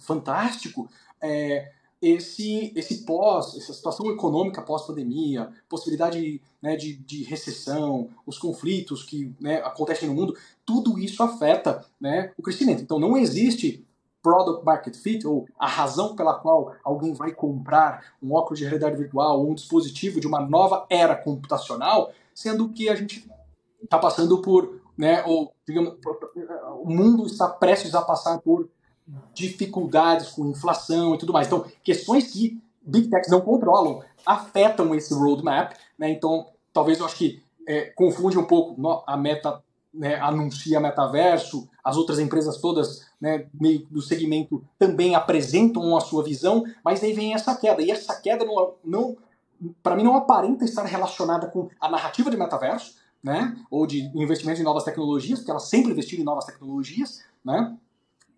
fantástico, 0.00 0.86
é, 1.18 1.72
esse, 2.02 2.70
esse 2.76 3.06
pós, 3.06 3.56
essa 3.56 3.72
situação 3.72 4.10
econômica 4.10 4.60
pós-pandemia, 4.60 5.50
possibilidade 5.66 6.42
né, 6.60 6.76
de, 6.76 6.96
de 6.96 7.24
recessão, 7.24 8.10
os 8.26 8.36
conflitos 8.36 9.02
que 9.02 9.34
né, 9.40 9.62
acontecem 9.64 10.10
no 10.10 10.14
mundo, 10.14 10.36
tudo 10.62 10.98
isso 10.98 11.22
afeta 11.22 11.86
né, 11.98 12.30
o 12.36 12.42
crescimento. 12.42 12.82
Então 12.82 12.98
não 12.98 13.16
existe 13.16 13.82
product 14.22 14.62
market 14.62 14.94
fit, 14.94 15.26
ou 15.26 15.48
a 15.58 15.66
razão 15.66 16.14
pela 16.14 16.34
qual 16.34 16.74
alguém 16.84 17.14
vai 17.14 17.32
comprar 17.32 18.12
um 18.22 18.34
óculos 18.34 18.58
de 18.58 18.66
realidade 18.66 18.96
virtual 18.96 19.40
ou 19.40 19.50
um 19.50 19.54
dispositivo 19.54 20.20
de 20.20 20.26
uma 20.26 20.40
nova 20.42 20.84
era 20.90 21.16
computacional, 21.16 22.12
sendo 22.34 22.68
que 22.68 22.90
a 22.90 22.94
gente 22.94 23.26
está 23.82 23.98
passando 23.98 24.42
por 24.42 24.83
né, 24.96 25.24
ou 25.26 25.52
digamos, 25.66 25.94
o 26.82 26.90
mundo 26.90 27.26
está 27.26 27.48
prestes 27.48 27.94
a 27.94 28.02
passar 28.02 28.38
por 28.38 28.68
dificuldades 29.34 30.30
com 30.30 30.46
inflação 30.46 31.14
e 31.14 31.18
tudo 31.18 31.32
mais. 31.32 31.46
Então, 31.46 31.64
questões 31.82 32.30
que 32.30 32.60
big 32.82 33.08
techs 33.08 33.30
não 33.30 33.40
controlam 33.40 34.02
afetam 34.24 34.94
esse 34.94 35.12
roadmap, 35.14 35.72
né? 35.98 36.10
Então, 36.10 36.46
talvez 36.72 36.98
eu 36.98 37.06
acho 37.06 37.16
que 37.16 37.42
é, 37.66 37.86
confunde 37.90 38.38
um 38.38 38.44
pouco 38.44 38.76
a 39.06 39.16
meta 39.16 39.62
né, 39.92 40.16
anuncia 40.16 40.80
metaverso, 40.80 41.68
as 41.82 41.96
outras 41.96 42.18
empresas 42.18 42.58
todas 42.58 43.06
né, 43.20 43.46
do 43.90 44.02
segmento 44.02 44.64
também 44.78 45.14
apresentam 45.14 45.96
a 45.96 46.00
sua 46.00 46.24
visão, 46.24 46.64
mas 46.84 47.02
aí 47.02 47.12
vem 47.12 47.32
essa 47.32 47.54
queda. 47.54 47.80
E 47.80 47.90
essa 47.90 48.20
queda, 48.20 48.44
não, 48.44 48.74
não 48.84 49.16
para 49.82 49.94
mim, 49.94 50.02
não 50.02 50.16
aparenta 50.16 50.64
estar 50.64 50.84
relacionada 50.84 51.46
com 51.46 51.68
a 51.80 51.88
narrativa 51.88 52.30
de 52.30 52.36
metaverso, 52.36 52.96
né? 53.24 53.56
ou 53.70 53.86
de 53.86 54.02
investimento 54.14 54.60
em 54.60 54.64
novas 54.64 54.84
tecnologias, 54.84 55.38
porque 55.38 55.50
ela 55.50 55.58
sempre 55.58 55.92
investiu 55.92 56.20
em 56.20 56.24
novas 56.24 56.44
tecnologias, 56.44 57.22
né? 57.42 57.74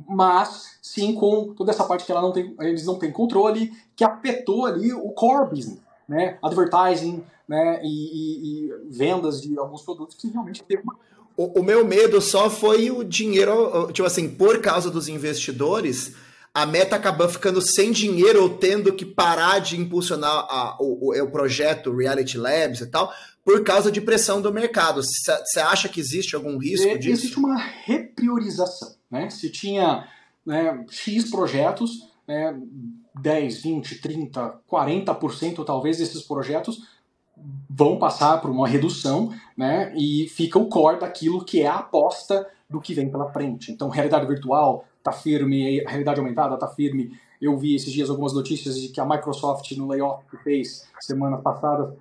mas 0.09 0.78
sim 0.81 1.12
com 1.14 1.52
toda 1.55 1.73
essa 1.73 1.83
parte 1.83 2.07
que 2.07 2.12
ela 2.12 2.23
não 2.23 2.31
tem, 2.31 2.55
eles 2.61 2.87
não 2.87 2.97
têm 2.97 3.11
controle, 3.11 3.73
que 3.97 4.05
afetou 4.05 4.64
ali 4.64 4.93
o 4.93 5.11
core 5.11 5.50
business, 5.50 5.81
né? 6.09 6.38
advertising 6.40 7.25
né? 7.49 7.81
e, 7.83 7.88
e, 7.88 8.66
e 8.66 8.73
vendas 8.88 9.43
de 9.43 9.59
alguns 9.59 9.83
produtos 9.83 10.16
que 10.16 10.28
realmente 10.28 10.62
teve 10.62 10.83
uma 10.83 10.97
o, 11.37 11.61
o, 11.61 11.62
meu 11.62 11.85
medo 11.85 12.19
só 12.19 12.49
foi 12.49 12.90
o 12.90 13.05
dinheiro, 13.05 13.93
tipo 13.93 14.07
assim, 14.07 14.26
por 14.26 14.59
causa 14.62 14.90
dos 14.90 15.07
investidores, 15.07 16.14
a 16.55 16.64
meta 16.64 16.97
acabou 16.97 17.28
ficando 17.28 17.61
sem 17.61 17.93
dinheiro 17.93 18.43
ou 18.43 18.49
tendo 18.49 18.90
que 18.95 19.05
parar 19.05 19.59
de 19.59 19.78
impulsionar 19.78 20.47
a, 20.49 20.78
o, 20.81 21.11
o, 21.11 21.23
o 21.23 21.31
projeto 21.31 21.95
Reality 21.95 22.38
Labs 22.38 22.81
e 22.81 22.87
tal, 22.87 23.12
por 23.47 23.62
causa 23.62 23.93
de 23.93 24.00
pressão 24.00 24.43
do 24.43 24.53
mercado. 24.53 25.00
Você 25.00 25.61
acha 25.61 25.88
que 25.88 26.00
existe 26.00 26.35
algum 26.35 26.59
risco 26.59 26.88
é, 26.88 26.99
disso? 26.99 27.26
Existe 27.26 27.38
uma 27.38 27.57
repriorização. 27.57 28.97
Né? 29.09 29.31
Se 29.31 29.49
tinha 29.50 30.09
né, 30.45 30.85
X 30.91 31.31
projetos, 31.31 32.11
né, 32.26 32.61
10, 33.21 33.62
20, 33.62 34.00
30, 34.00 34.61
40% 34.69 35.65
talvez 35.65 35.99
desses 35.99 36.23
projetos 36.23 36.88
vão 37.71 38.00
passar 38.00 38.41
por 38.41 38.50
uma 38.50 38.67
redução 38.67 39.33
né, 39.57 39.95
e 39.97 40.29
fica 40.29 40.59
o 40.59 40.69
core 40.69 40.99
daquilo 40.99 41.45
que 41.45 41.62
é 41.62 41.69
a 41.69 41.76
aposta 41.76 42.49
do 42.69 42.81
que 42.81 42.95
vem 42.95 43.09
pela 43.09 43.31
frente. 43.31 43.71
Então, 43.71 43.88
realidade 43.88 44.26
virtual 44.26 44.85
está 44.99 45.12
firme, 45.12 45.85
realidade 45.85 46.19
aumentada 46.19 46.55
está 46.55 46.67
firme. 46.67 47.17
Eu 47.41 47.57
vi 47.57 47.76
esses 47.76 47.93
dias 47.93 48.11
algumas 48.11 48.33
notícias 48.33 48.81
de 48.81 48.88
que 48.88 49.00
a 49.00 49.05
Microsoft, 49.05 49.71
no 49.73 49.87
layoff 49.87 50.25
que 50.29 50.37
fez 50.38 50.88
semana 50.99 51.37
passada, 51.37 51.97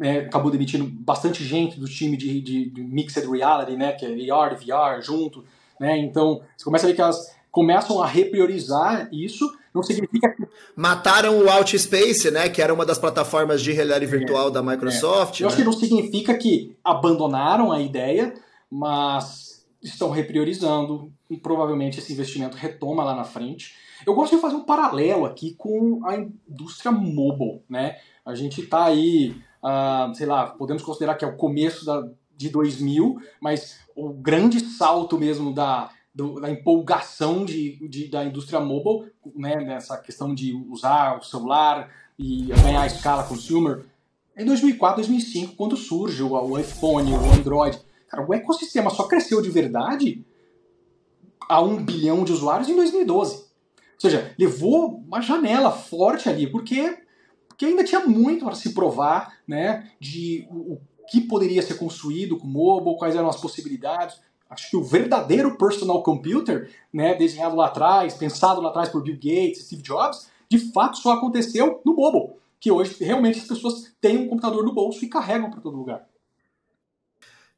é, 0.00 0.18
acabou 0.18 0.50
demitindo 0.50 0.84
bastante 0.84 1.44
gente 1.44 1.78
do 1.78 1.86
time 1.86 2.16
de, 2.16 2.40
de, 2.40 2.70
de, 2.70 2.82
Mixed 2.82 3.26
Reality, 3.26 3.76
né, 3.76 3.92
que 3.92 4.04
é 4.04 4.30
AR, 4.30 4.56
VR 4.56 5.00
junto, 5.02 5.44
né, 5.80 5.98
então 5.98 6.42
você 6.56 6.64
começa 6.64 6.86
a 6.86 6.88
ver 6.88 6.94
que 6.94 7.00
elas 7.00 7.34
começam 7.50 8.02
a 8.02 8.06
repriorizar 8.06 9.08
isso, 9.12 9.50
não 9.74 9.82
significa 9.82 10.28
que... 10.34 10.46
Mataram 10.74 11.38
o 11.38 11.48
Outspace, 11.48 12.30
né, 12.30 12.48
que 12.48 12.60
era 12.60 12.72
uma 12.72 12.84
das 12.84 12.98
plataformas 12.98 13.62
de 13.62 13.72
realidade 13.72 14.04
é, 14.04 14.08
virtual 14.08 14.48
é, 14.48 14.50
da 14.50 14.62
Microsoft. 14.62 15.40
É. 15.40 15.42
Eu 15.42 15.46
né? 15.46 15.48
acho 15.48 15.56
que 15.56 15.64
não 15.64 15.72
significa 15.72 16.34
que 16.34 16.76
abandonaram 16.84 17.72
a 17.72 17.80
ideia, 17.80 18.34
mas 18.70 19.66
estão 19.82 20.10
repriorizando 20.10 21.12
e 21.30 21.36
provavelmente 21.36 21.98
esse 21.98 22.12
investimento 22.12 22.56
retoma 22.56 23.04
lá 23.04 23.14
na 23.14 23.24
frente. 23.24 23.74
Eu 24.06 24.14
gosto 24.14 24.36
de 24.36 24.42
fazer 24.42 24.56
um 24.56 24.64
paralelo 24.64 25.24
aqui 25.24 25.54
com 25.54 26.00
a 26.04 26.16
indústria 26.16 26.92
mobile, 26.92 27.62
né? 27.68 27.96
A 28.24 28.34
gente 28.34 28.60
está 28.62 28.84
aí 28.84 29.34
uh, 29.66 30.14
sei 30.14 30.26
lá, 30.26 30.46
podemos 30.46 30.82
considerar 30.82 31.16
que 31.16 31.24
é 31.24 31.28
o 31.28 31.36
começo 31.36 31.84
da, 31.84 32.08
de 32.36 32.48
2000, 32.48 33.20
mas 33.40 33.80
o 33.96 34.10
grande 34.10 34.60
salto 34.60 35.18
mesmo 35.18 35.52
da, 35.52 35.90
do, 36.14 36.40
da 36.40 36.50
empolgação 36.50 37.44
de, 37.44 37.76
de, 37.88 38.08
da 38.08 38.24
indústria 38.24 38.60
mobile, 38.60 39.10
né, 39.34 39.56
nessa 39.56 39.96
questão 39.98 40.34
de 40.34 40.54
usar 40.70 41.18
o 41.18 41.22
celular 41.22 41.90
e 42.18 42.46
ganhar 42.62 42.82
a 42.82 42.86
escala 42.86 43.24
consumer, 43.24 43.84
em 44.38 44.44
2004, 44.44 44.96
2005, 44.96 45.56
quando 45.56 45.76
surge 45.76 46.22
o, 46.22 46.32
o 46.32 46.58
iPhone, 46.58 47.10
o 47.12 47.32
Android. 47.32 47.80
Cara, 48.08 48.26
o 48.26 48.34
ecossistema 48.34 48.90
só 48.90 49.04
cresceu 49.04 49.40
de 49.40 49.48
verdade 49.48 50.24
a 51.48 51.62
um 51.62 51.82
bilhão 51.82 52.22
de 52.22 52.32
usuários 52.32 52.68
em 52.68 52.76
2012. 52.76 53.36
Ou 53.36 54.00
seja, 54.00 54.34
levou 54.38 55.02
uma 55.06 55.22
janela 55.22 55.72
forte 55.72 56.28
ali, 56.28 56.46
porque 56.46 56.98
porque 57.56 57.64
ainda 57.64 57.82
tinha 57.82 58.00
muito 58.00 58.44
para 58.44 58.54
se 58.54 58.74
provar, 58.74 59.38
né, 59.48 59.90
de 59.98 60.46
o, 60.50 60.78
que 61.08 61.22
poderia 61.22 61.62
ser 61.62 61.74
construído 61.74 62.36
com 62.36 62.46
mobile, 62.46 62.98
quais 62.98 63.16
eram 63.16 63.28
as 63.28 63.40
possibilidades. 63.40 64.20
Acho 64.50 64.68
que 64.68 64.76
o 64.76 64.84
verdadeiro 64.84 65.56
personal 65.56 66.02
computer, 66.02 66.70
né, 66.92 67.14
desenhado 67.14 67.56
lá 67.56 67.66
atrás, 67.66 68.12
pensado 68.12 68.60
lá 68.60 68.68
atrás 68.68 68.90
por 68.90 69.02
Bill 69.02 69.14
Gates, 69.14 69.64
Steve 69.64 69.80
Jobs, 69.80 70.28
de 70.50 70.58
fato 70.70 70.98
só 70.98 71.12
aconteceu 71.12 71.80
no 71.84 71.94
mobile, 71.94 72.34
que 72.60 72.70
hoje 72.70 73.02
realmente 73.02 73.38
as 73.38 73.46
pessoas 73.46 73.90
têm 74.02 74.18
um 74.18 74.28
computador 74.28 74.62
no 74.62 74.74
bolso 74.74 75.02
e 75.02 75.08
carregam 75.08 75.50
para 75.50 75.60
todo 75.60 75.78
lugar. 75.78 76.06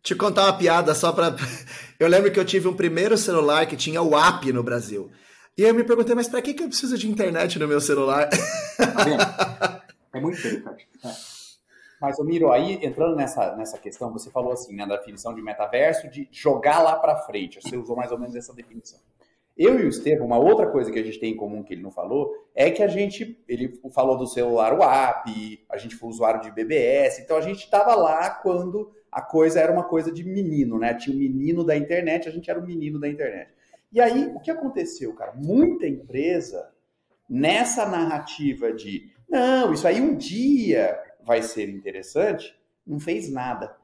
Te 0.01 0.15
contar 0.15 0.45
uma 0.45 0.57
piada 0.57 0.95
só 0.95 1.11
para. 1.11 1.35
Eu 1.99 2.07
lembro 2.07 2.31
que 2.31 2.39
eu 2.39 2.45
tive 2.45 2.69
um 2.69 2.77
primeiro 2.77 3.19
celular 3.19 3.67
que 3.67 3.77
tinha 3.77 4.01
o 4.01 4.17
app 4.17 4.53
no 4.53 4.63
Brasil. 4.63 5.11
E 5.57 5.63
eu 5.63 5.75
me 5.75 5.83
perguntei, 5.83 6.15
mas 6.15 6.29
para 6.29 6.41
que, 6.41 6.55
que 6.55 6.63
eu 6.63 6.69
preciso 6.69 6.97
de 6.97 7.11
internet 7.11 7.59
no 7.59 7.67
meu 7.67 7.81
celular? 7.81 8.29
Tá? 8.29 9.75
É 10.15 10.21
muito 10.21 10.39
interessante. 10.39 10.89
É. 11.05 11.09
Mas, 12.01 12.19
Miro, 12.21 12.53
aí 12.53 12.79
entrando 12.85 13.17
nessa, 13.17 13.57
nessa 13.57 13.77
questão, 13.77 14.13
você 14.13 14.31
falou 14.31 14.53
assim, 14.53 14.75
né, 14.75 14.87
da 14.87 14.97
definição 14.97 15.35
de 15.35 15.43
metaverso, 15.43 16.09
de 16.09 16.29
jogar 16.31 16.81
lá 16.81 16.97
para 16.97 17.17
frente. 17.17 17.61
Você 17.61 17.77
usou 17.77 17.97
mais 17.97 18.13
ou 18.13 18.19
menos 18.19 18.37
essa 18.37 18.55
definição. 18.55 19.01
Eu 19.57 19.81
e 19.81 19.85
o 19.85 19.89
Estevam, 19.89 20.25
uma 20.25 20.39
outra 20.39 20.69
coisa 20.69 20.93
que 20.93 20.99
a 21.01 21.03
gente 21.03 21.19
tem 21.19 21.33
em 21.33 21.37
comum 21.37 21.65
que 21.65 21.75
ele 21.75 21.83
não 21.83 21.91
falou, 21.91 22.33
é 22.55 22.71
que 22.71 22.81
a 22.81 22.87
gente, 22.87 23.43
ele 23.49 23.81
falou 23.93 24.17
do 24.17 24.25
celular 24.25 24.73
o 24.73 24.85
app, 24.85 25.67
a 25.69 25.77
gente 25.77 25.97
foi 25.97 26.09
usuário 26.09 26.41
de 26.41 26.53
BBS, 26.53 27.19
então 27.19 27.37
a 27.37 27.41
gente 27.41 27.65
estava 27.65 27.97
lá 27.97 28.31
quando 28.31 28.93
a 29.11 29.21
coisa 29.21 29.59
era 29.59 29.73
uma 29.73 29.83
coisa 29.83 30.13
de 30.13 30.23
menino, 30.23 30.79
né? 30.79 30.95
Tinha 30.95 31.17
o 31.17 31.19
menino 31.19 31.65
da 31.65 31.77
internet, 31.77 32.29
a 32.29 32.31
gente 32.31 32.49
era 32.49 32.61
o 32.61 32.65
menino 32.65 33.01
da 33.01 33.09
internet. 33.09 33.51
E 33.91 34.01
aí, 34.01 34.27
o 34.27 34.39
que 34.39 34.51
aconteceu, 34.51 35.13
cara? 35.15 35.33
Muita 35.35 35.89
empresa, 35.89 36.71
nessa 37.29 37.85
narrativa 37.85 38.73
de 38.73 39.11
não, 39.29 39.73
isso 39.73 39.87
aí 39.87 40.01
um 40.01 40.17
dia 40.17 40.99
vai 41.25 41.43
ser 41.43 41.69
interessante, 41.69 42.55
não 42.87 42.99
fez 42.99 43.31
nada. 43.31 43.77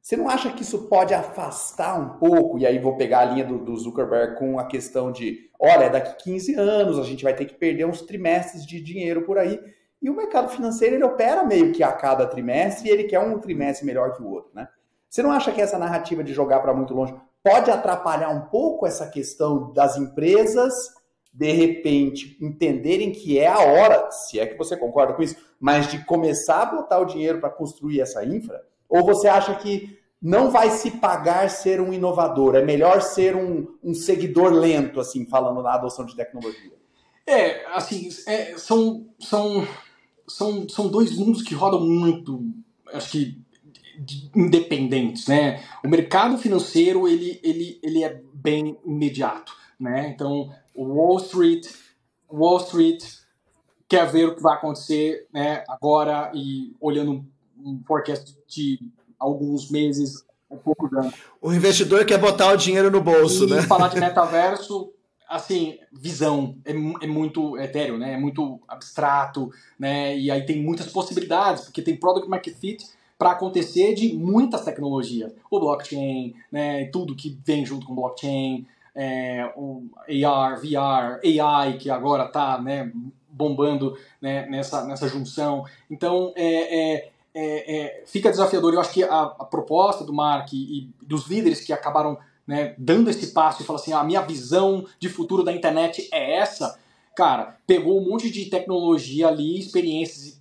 Você 0.00 0.16
não 0.16 0.28
acha 0.28 0.50
que 0.50 0.62
isso 0.62 0.88
pode 0.88 1.12
afastar 1.12 1.98
um 2.00 2.18
pouco? 2.18 2.58
E 2.58 2.66
aí 2.66 2.78
vou 2.78 2.96
pegar 2.96 3.20
a 3.20 3.24
linha 3.26 3.44
do, 3.44 3.58
do, 3.58 3.76
Zuckerberg 3.76 4.38
com 4.38 4.58
a 4.58 4.66
questão 4.66 5.12
de, 5.12 5.50
olha, 5.58 5.90
daqui 5.90 6.24
15 6.24 6.54
anos 6.54 6.98
a 6.98 7.02
gente 7.02 7.22
vai 7.22 7.34
ter 7.34 7.44
que 7.44 7.54
perder 7.54 7.84
uns 7.84 8.00
trimestres 8.00 8.64
de 8.64 8.80
dinheiro 8.80 9.22
por 9.22 9.36
aí. 9.36 9.60
E 10.00 10.08
o 10.08 10.16
mercado 10.16 10.48
financeiro 10.48 10.94
ele 10.94 11.04
opera 11.04 11.44
meio 11.44 11.72
que 11.72 11.82
a 11.82 11.92
cada 11.92 12.26
trimestre 12.26 12.88
e 12.88 12.92
ele 12.92 13.04
quer 13.04 13.20
um 13.20 13.38
trimestre 13.38 13.84
melhor 13.84 14.14
que 14.14 14.22
o 14.22 14.30
outro, 14.30 14.50
né? 14.54 14.68
Você 15.08 15.22
não 15.22 15.32
acha 15.32 15.52
que 15.52 15.60
essa 15.60 15.78
narrativa 15.78 16.24
de 16.24 16.32
jogar 16.32 16.60
para 16.60 16.72
muito 16.72 16.94
longe 16.94 17.14
pode 17.42 17.70
atrapalhar 17.70 18.30
um 18.30 18.42
pouco 18.42 18.86
essa 18.86 19.08
questão 19.08 19.72
das 19.72 19.98
empresas 19.98 20.94
de 21.32 21.52
repente 21.52 22.36
entenderem 22.40 23.12
que 23.12 23.38
é 23.38 23.46
a 23.46 23.60
hora, 23.60 24.10
se 24.10 24.38
é 24.38 24.46
que 24.46 24.58
você 24.58 24.76
concorda 24.76 25.12
com 25.14 25.22
isso, 25.22 25.36
mas 25.58 25.90
de 25.90 26.04
começar 26.04 26.62
a 26.62 26.66
botar 26.66 26.98
o 26.98 27.04
dinheiro 27.04 27.40
para 27.40 27.50
construir 27.50 28.00
essa 28.00 28.24
infra? 28.24 28.60
Ou 28.88 29.04
você 29.04 29.28
acha 29.28 29.54
que 29.54 29.98
não 30.20 30.50
vai 30.50 30.70
se 30.70 30.90
pagar 30.92 31.48
ser 31.48 31.80
um 31.80 31.92
inovador, 31.92 32.54
é 32.54 32.62
melhor 32.62 33.00
ser 33.00 33.36
um, 33.36 33.66
um 33.82 33.94
seguidor 33.94 34.52
lento, 34.52 35.00
assim, 35.00 35.24
falando 35.26 35.62
na 35.62 35.74
adoção 35.74 36.04
de 36.04 36.14
tecnologia? 36.14 36.72
É, 37.26 37.64
assim, 37.74 38.08
é, 38.26 38.58
são, 38.58 39.06
são, 39.18 39.66
são, 40.26 40.68
são 40.68 40.88
dois 40.88 41.16
mundos 41.16 41.42
que 41.42 41.54
rodam 41.54 41.80
muito, 41.80 42.44
acho 42.92 43.12
que 43.12 43.40
independentes, 44.34 45.26
né? 45.26 45.62
O 45.84 45.88
mercado 45.88 46.38
financeiro 46.38 47.06
ele, 47.06 47.38
ele, 47.42 47.78
ele 47.82 48.02
é 48.02 48.20
bem 48.32 48.78
imediato, 48.84 49.52
né? 49.78 50.10
Então 50.14 50.50
Wall 50.84 51.18
Street, 51.18 51.66
Wall 52.30 52.58
Street 52.58 53.04
quer 53.88 54.10
ver 54.10 54.28
o 54.28 54.36
que 54.36 54.42
vai 54.42 54.54
acontecer 54.54 55.26
né, 55.32 55.64
agora 55.68 56.30
e 56.34 56.74
olhando 56.80 57.24
um 57.58 57.82
forecast 57.86 58.36
de 58.46 58.78
alguns 59.18 59.70
meses, 59.70 60.24
um 60.50 60.56
pouco 60.56 60.88
de 60.88 61.12
O 61.42 61.52
investidor 61.52 62.04
quer 62.04 62.18
botar 62.18 62.52
o 62.52 62.56
dinheiro 62.56 62.90
no 62.90 63.00
bolso, 63.00 63.44
e 63.44 63.50
né? 63.50 63.62
falar 63.62 63.88
de 63.88 63.98
metaverso, 64.00 64.92
assim, 65.28 65.78
visão 65.92 66.56
é, 66.64 66.72
é 66.72 67.06
muito 67.06 67.58
etéreo, 67.58 67.98
né? 67.98 68.14
É 68.14 68.16
muito 68.16 68.60
abstrato, 68.66 69.50
né? 69.78 70.16
E 70.16 70.30
aí 70.30 70.46
tem 70.46 70.62
muitas 70.62 70.86
possibilidades, 70.86 71.64
porque 71.64 71.82
tem 71.82 71.96
product 71.96 72.28
market 72.28 72.56
fit 72.56 72.86
para 73.18 73.32
acontecer 73.32 73.94
de 73.94 74.14
muitas 74.14 74.64
tecnologias, 74.64 75.32
o 75.50 75.60
blockchain, 75.60 76.34
né? 76.50 76.86
Tudo 76.86 77.14
que 77.14 77.38
vem 77.44 77.66
junto 77.66 77.86
com 77.86 77.94
blockchain, 77.94 78.66
é, 78.94 79.52
o 79.56 79.84
AR, 80.26 80.56
VR, 80.60 81.20
AI, 81.24 81.78
que 81.78 81.90
agora 81.90 82.24
está 82.24 82.60
né, 82.60 82.92
bombando 83.28 83.96
né, 84.20 84.46
nessa, 84.46 84.84
nessa 84.84 85.08
junção. 85.08 85.64
Então, 85.90 86.32
é, 86.36 86.94
é, 86.94 87.10
é, 87.34 87.76
é, 87.76 88.04
fica 88.06 88.30
desafiador. 88.30 88.74
Eu 88.74 88.80
acho 88.80 88.92
que 88.92 89.02
a, 89.02 89.22
a 89.22 89.44
proposta 89.44 90.04
do 90.04 90.12
Mark 90.12 90.52
e, 90.52 90.56
e, 90.56 90.90
dos 91.00 91.26
líderes 91.26 91.60
que 91.60 91.72
acabaram 91.72 92.18
né, 92.46 92.74
dando 92.76 93.08
esse 93.08 93.28
passo 93.28 93.62
e 93.62 93.64
falam 93.64 93.80
assim: 93.80 93.92
ah, 93.92 94.00
a 94.00 94.04
minha 94.04 94.20
visão 94.20 94.84
de 94.98 95.08
futuro 95.08 95.44
da 95.44 95.52
internet 95.52 96.08
é 96.12 96.38
essa. 96.38 96.78
Cara, 97.16 97.56
pegou 97.66 98.00
um 98.00 98.08
monte 98.08 98.30
de 98.30 98.46
tecnologia 98.46 99.28
ali, 99.28 99.58
experiências 99.58 100.26
e 100.26 100.40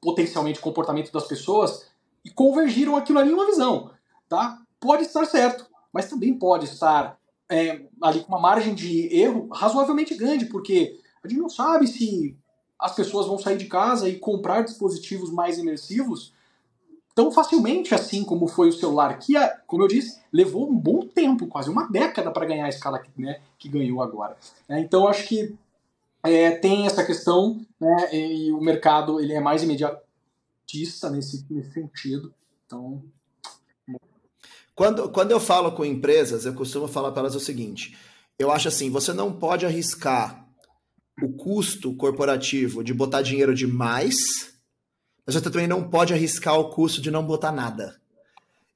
potencialmente 0.00 0.60
comportamento 0.60 1.12
das 1.12 1.26
pessoas 1.26 1.86
e 2.24 2.30
convergiram 2.30 2.96
aquilo 2.96 3.18
ali 3.18 3.30
em 3.30 3.34
uma 3.34 3.46
visão. 3.46 3.90
Tá? 4.28 4.58
Pode 4.78 5.02
estar 5.02 5.24
certo, 5.26 5.66
mas 5.92 6.08
também 6.08 6.32
pode 6.32 6.66
estar 6.66 7.18
é, 7.50 7.82
ali 8.00 8.20
com 8.20 8.28
uma 8.28 8.40
margem 8.40 8.74
de 8.74 9.14
erro 9.14 9.48
razoavelmente 9.52 10.14
grande, 10.14 10.46
porque 10.46 10.98
a 11.22 11.28
gente 11.28 11.40
não 11.40 11.48
sabe 11.48 11.86
se 11.86 12.36
as 12.78 12.94
pessoas 12.94 13.26
vão 13.26 13.38
sair 13.38 13.58
de 13.58 13.66
casa 13.66 14.08
e 14.08 14.18
comprar 14.18 14.62
dispositivos 14.62 15.30
mais 15.30 15.58
imersivos 15.58 16.32
tão 17.14 17.30
facilmente 17.30 17.94
assim 17.94 18.24
como 18.24 18.46
foi 18.46 18.68
o 18.68 18.72
celular, 18.72 19.18
que, 19.18 19.34
como 19.66 19.82
eu 19.82 19.88
disse, 19.88 20.20
levou 20.32 20.70
um 20.70 20.74
bom 20.74 21.00
tempo, 21.00 21.46
quase 21.48 21.68
uma 21.68 21.86
década 21.90 22.30
para 22.30 22.46
ganhar 22.46 22.64
a 22.64 22.70
escala 22.70 23.02
né, 23.18 23.40
que 23.58 23.68
ganhou 23.68 24.00
agora. 24.00 24.36
É, 24.68 24.78
então 24.78 25.06
acho 25.06 25.26
que 25.26 25.54
é, 26.22 26.52
tem 26.52 26.86
essa 26.86 27.04
questão, 27.04 27.60
né, 27.78 28.14
e 28.14 28.52
o 28.52 28.60
mercado 28.60 29.20
ele 29.20 29.34
é 29.34 29.40
mais 29.40 29.62
imediatista 29.62 31.10
nesse, 31.10 31.44
nesse 31.50 31.72
sentido. 31.72 32.32
Então 32.64 33.02
quando, 34.80 35.10
quando 35.10 35.30
eu 35.30 35.38
falo 35.38 35.72
com 35.72 35.84
empresas, 35.84 36.46
eu 36.46 36.54
costumo 36.54 36.88
falar 36.88 37.12
para 37.12 37.20
elas 37.20 37.34
o 37.34 37.40
seguinte: 37.40 37.94
eu 38.38 38.50
acho 38.50 38.68
assim, 38.68 38.88
você 38.88 39.12
não 39.12 39.30
pode 39.30 39.66
arriscar 39.66 40.48
o 41.22 41.28
custo 41.34 41.94
corporativo 41.94 42.82
de 42.82 42.94
botar 42.94 43.20
dinheiro 43.20 43.54
demais, 43.54 44.16
mas 45.26 45.34
você 45.34 45.42
também 45.42 45.66
não 45.66 45.86
pode 45.86 46.14
arriscar 46.14 46.58
o 46.58 46.70
custo 46.70 47.02
de 47.02 47.10
não 47.10 47.22
botar 47.22 47.52
nada. 47.52 48.00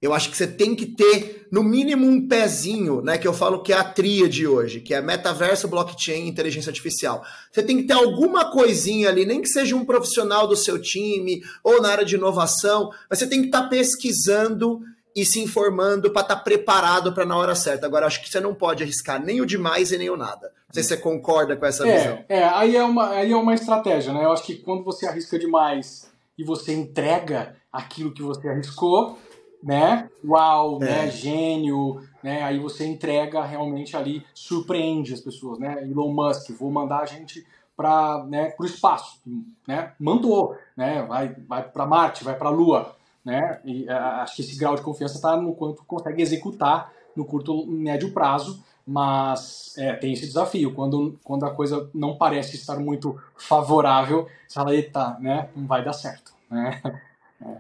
Eu 0.03 0.12
acho 0.12 0.29
que 0.29 0.37
você 0.37 0.47
tem 0.47 0.75
que 0.75 0.85
ter, 0.85 1.49
no 1.51 1.62
mínimo, 1.62 2.07
um 2.07 2.29
pezinho, 2.29 3.01
né? 3.01 3.17
Que 3.17 3.27
eu 3.27 3.33
falo 3.33 3.62
que 3.62 3.73
é 3.73 3.77
a 3.79 3.83
tríade 3.83 4.47
hoje, 4.47 4.83
que 4.83 4.93
é 4.93 5.01
metaverso, 5.01 5.69
blockchain 5.69 6.27
e 6.27 6.29
inteligência 6.29 6.69
artificial. 6.69 7.25
Você 7.51 7.62
tem 7.62 7.79
que 7.79 7.85
ter 7.85 7.95
alguma 7.95 8.51
coisinha 8.51 9.09
ali, 9.09 9.25
nem 9.25 9.40
que 9.40 9.49
seja 9.49 9.75
um 9.75 9.87
profissional 9.87 10.47
do 10.47 10.55
seu 10.55 10.79
time 10.79 11.43
ou 11.62 11.81
na 11.81 11.88
área 11.88 12.05
de 12.05 12.17
inovação, 12.17 12.90
mas 13.09 13.21
você 13.21 13.27
tem 13.27 13.40
que 13.40 13.47
estar 13.47 13.62
tá 13.62 13.69
pesquisando 13.71 14.83
e 15.14 15.24
se 15.24 15.40
informando 15.40 16.11
para 16.11 16.22
estar 16.22 16.37
tá 16.37 16.40
preparado 16.40 17.12
para 17.12 17.24
na 17.24 17.37
hora 17.37 17.55
certa. 17.55 17.87
Agora, 17.87 18.07
acho 18.07 18.20
que 18.20 18.29
você 18.29 18.40
não 18.40 18.55
pode 18.55 18.83
arriscar 18.83 19.22
nem 19.22 19.40
o 19.40 19.46
demais 19.46 19.92
e 19.92 19.98
nem 19.98 20.11
o 20.11 20.16
nada. 20.16 20.53
Não 20.66 20.74
sei 20.74 20.83
se 20.83 20.88
você 20.88 20.96
concorda 20.96 21.57
com 21.57 21.64
essa 21.64 21.87
é, 21.87 21.96
visão. 21.96 22.24
É, 22.29 22.44
aí 22.44 22.77
é, 22.77 22.83
uma, 22.83 23.11
aí 23.11 23.31
é 23.31 23.37
uma 23.37 23.55
estratégia, 23.55 24.12
né? 24.12 24.24
Eu 24.24 24.33
acho 24.33 24.42
que 24.42 24.57
quando 24.57 24.83
você 24.83 25.07
arrisca 25.07 25.38
demais 25.38 26.11
e 26.37 26.42
você 26.42 26.72
entrega 26.72 27.55
aquilo 27.72 28.12
que 28.12 28.22
você 28.22 28.48
arriscou, 28.48 29.16
né? 29.62 30.09
Uau, 30.24 30.83
é. 30.83 30.87
né? 30.87 31.11
Gênio, 31.11 32.03
né? 32.20 32.42
Aí 32.42 32.59
você 32.59 32.85
entrega 32.85 33.44
realmente 33.44 33.96
ali, 33.96 34.24
surpreende 34.35 35.14
as 35.14 35.20
pessoas, 35.20 35.61
né? 35.61 35.81
Elon 35.85 36.12
Musk, 36.12 36.50
vou 36.59 36.72
mandar 36.72 37.00
a 37.00 37.07
gente 37.07 37.46
para 37.77 38.24
né, 38.29 38.55
o 38.59 38.64
espaço, 38.64 39.20
né? 39.66 39.92
Mandou, 39.98 40.57
né? 40.77 41.03
Vai, 41.09 41.35
vai 41.48 41.62
para 41.62 41.87
Marte, 41.87 42.24
vai 42.24 42.37
para 42.37 42.48
a 42.48 42.53
Lua 42.53 42.96
né? 43.25 43.61
E, 43.65 43.89
acho 43.89 44.37
que 44.37 44.43
esse 44.43 44.57
grau 44.57 44.75
de 44.77 44.83
confiança 44.83 45.15
está 45.15 45.37
no 45.37 45.55
quanto 45.55 45.85
consegue 45.85 46.23
executar 46.23 46.93
no 47.17 47.25
curto 47.25 47.67
médio 47.67 48.13
prazo, 48.13 48.63
mas 48.87 49.75
é, 49.79 49.95
tem 49.95 50.13
esse 50.13 50.27
desafio. 50.27 50.75
Quando, 50.75 51.19
quando 51.25 51.47
a 51.47 51.51
coisa 51.51 51.89
não 51.95 52.17
parece 52.17 52.57
estar 52.57 52.77
muito 52.79 53.19
favorável, 53.37 54.29
você 54.47 54.55
fala, 54.55 54.75
eita, 54.75 55.17
né? 55.21 55.49
Não 55.57 55.67
vai 55.67 55.85
dar 55.85 55.93
certo. 55.93 56.33
Né? 56.51 56.81
É. 57.45 57.59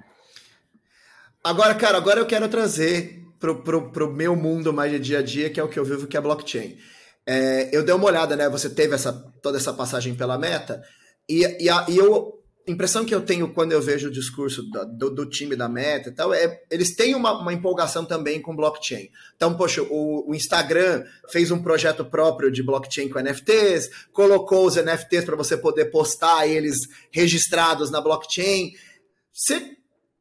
Agora, 1.42 1.74
cara, 1.74 1.98
agora 1.98 2.20
eu 2.20 2.26
quero 2.26 2.48
trazer 2.48 3.22
pro, 3.40 3.56
pro, 3.56 3.90
pro 3.90 4.10
meu 4.10 4.34
mundo 4.34 4.72
mais 4.72 4.90
de 4.92 4.98
dia 4.98 5.18
a 5.18 5.22
dia, 5.22 5.50
que 5.50 5.60
é 5.60 5.64
o 5.64 5.68
que 5.68 5.78
eu 5.78 5.84
vivo, 5.84 6.06
que 6.06 6.16
é 6.16 6.20
blockchain. 6.20 6.78
É, 7.26 7.76
eu 7.76 7.84
dei 7.84 7.94
uma 7.94 8.06
olhada, 8.06 8.36
né? 8.36 8.48
Você 8.48 8.70
teve 8.70 8.94
essa, 8.94 9.12
toda 9.42 9.58
essa 9.58 9.74
passagem 9.74 10.14
pela 10.14 10.38
meta, 10.38 10.82
e, 11.28 11.64
e, 11.64 11.68
a, 11.68 11.84
e 11.88 11.98
eu 11.98 12.43
impressão 12.66 13.04
que 13.04 13.14
eu 13.14 13.20
tenho 13.20 13.52
quando 13.52 13.72
eu 13.72 13.82
vejo 13.82 14.08
o 14.08 14.10
discurso 14.10 14.62
do, 14.62 15.10
do 15.10 15.26
time 15.26 15.54
da 15.54 15.68
Meta 15.68 16.08
e 16.08 16.12
tal, 16.12 16.32
é 16.32 16.62
eles 16.70 16.94
têm 16.94 17.14
uma, 17.14 17.38
uma, 17.40 17.52
empolgação 17.52 18.04
também 18.04 18.40
com 18.40 18.56
blockchain. 18.56 19.10
Então, 19.36 19.54
poxa, 19.54 19.82
o, 19.82 20.30
o, 20.30 20.34
Instagram 20.34 21.04
fez 21.30 21.50
um 21.50 21.62
projeto 21.62 22.04
próprio 22.04 22.50
de 22.50 22.62
blockchain 22.62 23.08
com 23.08 23.20
NFTs, 23.20 23.90
colocou 24.12 24.66
os 24.66 24.76
NFTs 24.76 25.24
para 25.24 25.36
você 25.36 25.56
poder 25.56 25.86
postar 25.86 26.46
eles 26.46 26.78
registrados 27.10 27.90
na 27.90 28.00
blockchain. 28.00 28.72
Você 29.32 29.76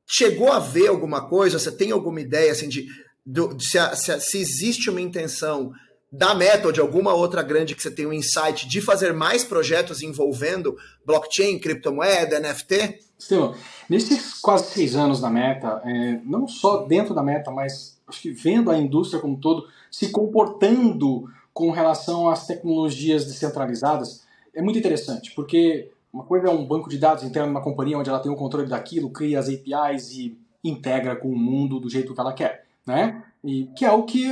chegou 0.06 0.52
a 0.52 0.60
ver 0.60 0.88
alguma 0.88 1.28
coisa? 1.30 1.58
Você 1.58 1.72
tem 1.72 1.92
alguma 1.92 2.20
ideia 2.20 2.52
assim 2.52 2.68
de, 2.68 2.88
de, 3.26 3.42
se, 3.64 3.96
se, 3.96 4.20
se, 4.20 4.38
existe 4.38 4.90
uma 4.90 5.02
intenção 5.02 5.72
da 6.14 6.36
Meta 6.36 6.68
ou 6.68 6.72
de 6.72 6.80
alguma 6.80 7.12
outra 7.16 7.42
grande 7.42 7.74
que 7.74 7.82
você 7.82 7.90
tem 7.90 8.06
um 8.06 8.14
insight 8.14 8.68
de 8.68 8.80
fazer 8.80 9.12
mais 9.14 9.44
projetos 9.44 10.04
envolvendo 10.04 10.78
blockchain, 11.04 11.58
criptomoeda, 11.58 12.40
NFT? 12.40 13.00
Sim, 13.18 13.52
nesses 13.90 14.40
quase 14.40 14.72
seis 14.72 14.96
anos 14.96 15.20
da 15.20 15.32
Meta, 15.32 15.82
é, 15.84 16.20
não 16.24 16.48
só 16.48 16.86
dentro 16.86 17.16
da 17.16 17.24
Meta, 17.24 17.50
mas 17.50 18.00
acho 18.08 18.22
que 18.22 18.30
vendo 18.30 18.70
a 18.70 18.78
indústria 18.78 19.20
como 19.20 19.34
um 19.34 19.40
todo 19.40 19.68
se 19.90 20.10
comportando 20.10 21.28
com 21.52 21.72
relação 21.72 22.30
às 22.30 22.46
tecnologias 22.46 23.26
descentralizadas, 23.26 24.24
é 24.54 24.62
muito 24.62 24.78
interessante, 24.78 25.32
porque 25.34 25.90
uma 26.14 26.24
coisa 26.24 26.48
é 26.48 26.52
um 26.52 26.64
banco 26.64 26.90
de 26.90 27.00
dados 27.00 27.24
interno 27.24 27.48
de 27.48 27.56
uma 27.56 27.64
companhia 27.64 27.98
onde 27.98 28.10
ela 28.10 28.20
tem 28.20 28.32
o 28.32 28.36
controle 28.36 28.70
daquilo, 28.70 29.10
cria 29.10 29.40
as 29.40 29.50
APIs 29.50 30.12
e 30.12 30.38
integra 30.64 31.16
com 31.16 31.30
o 31.30 31.36
mundo 31.36 31.80
do 31.80 31.90
jeito 31.90 32.14
que 32.14 32.20
ela 32.20 32.34
quer, 32.34 32.66
né? 32.86 33.24
E 33.44 33.66
que 33.76 33.84
é 33.84 33.92
o 33.92 34.04
que 34.04 34.32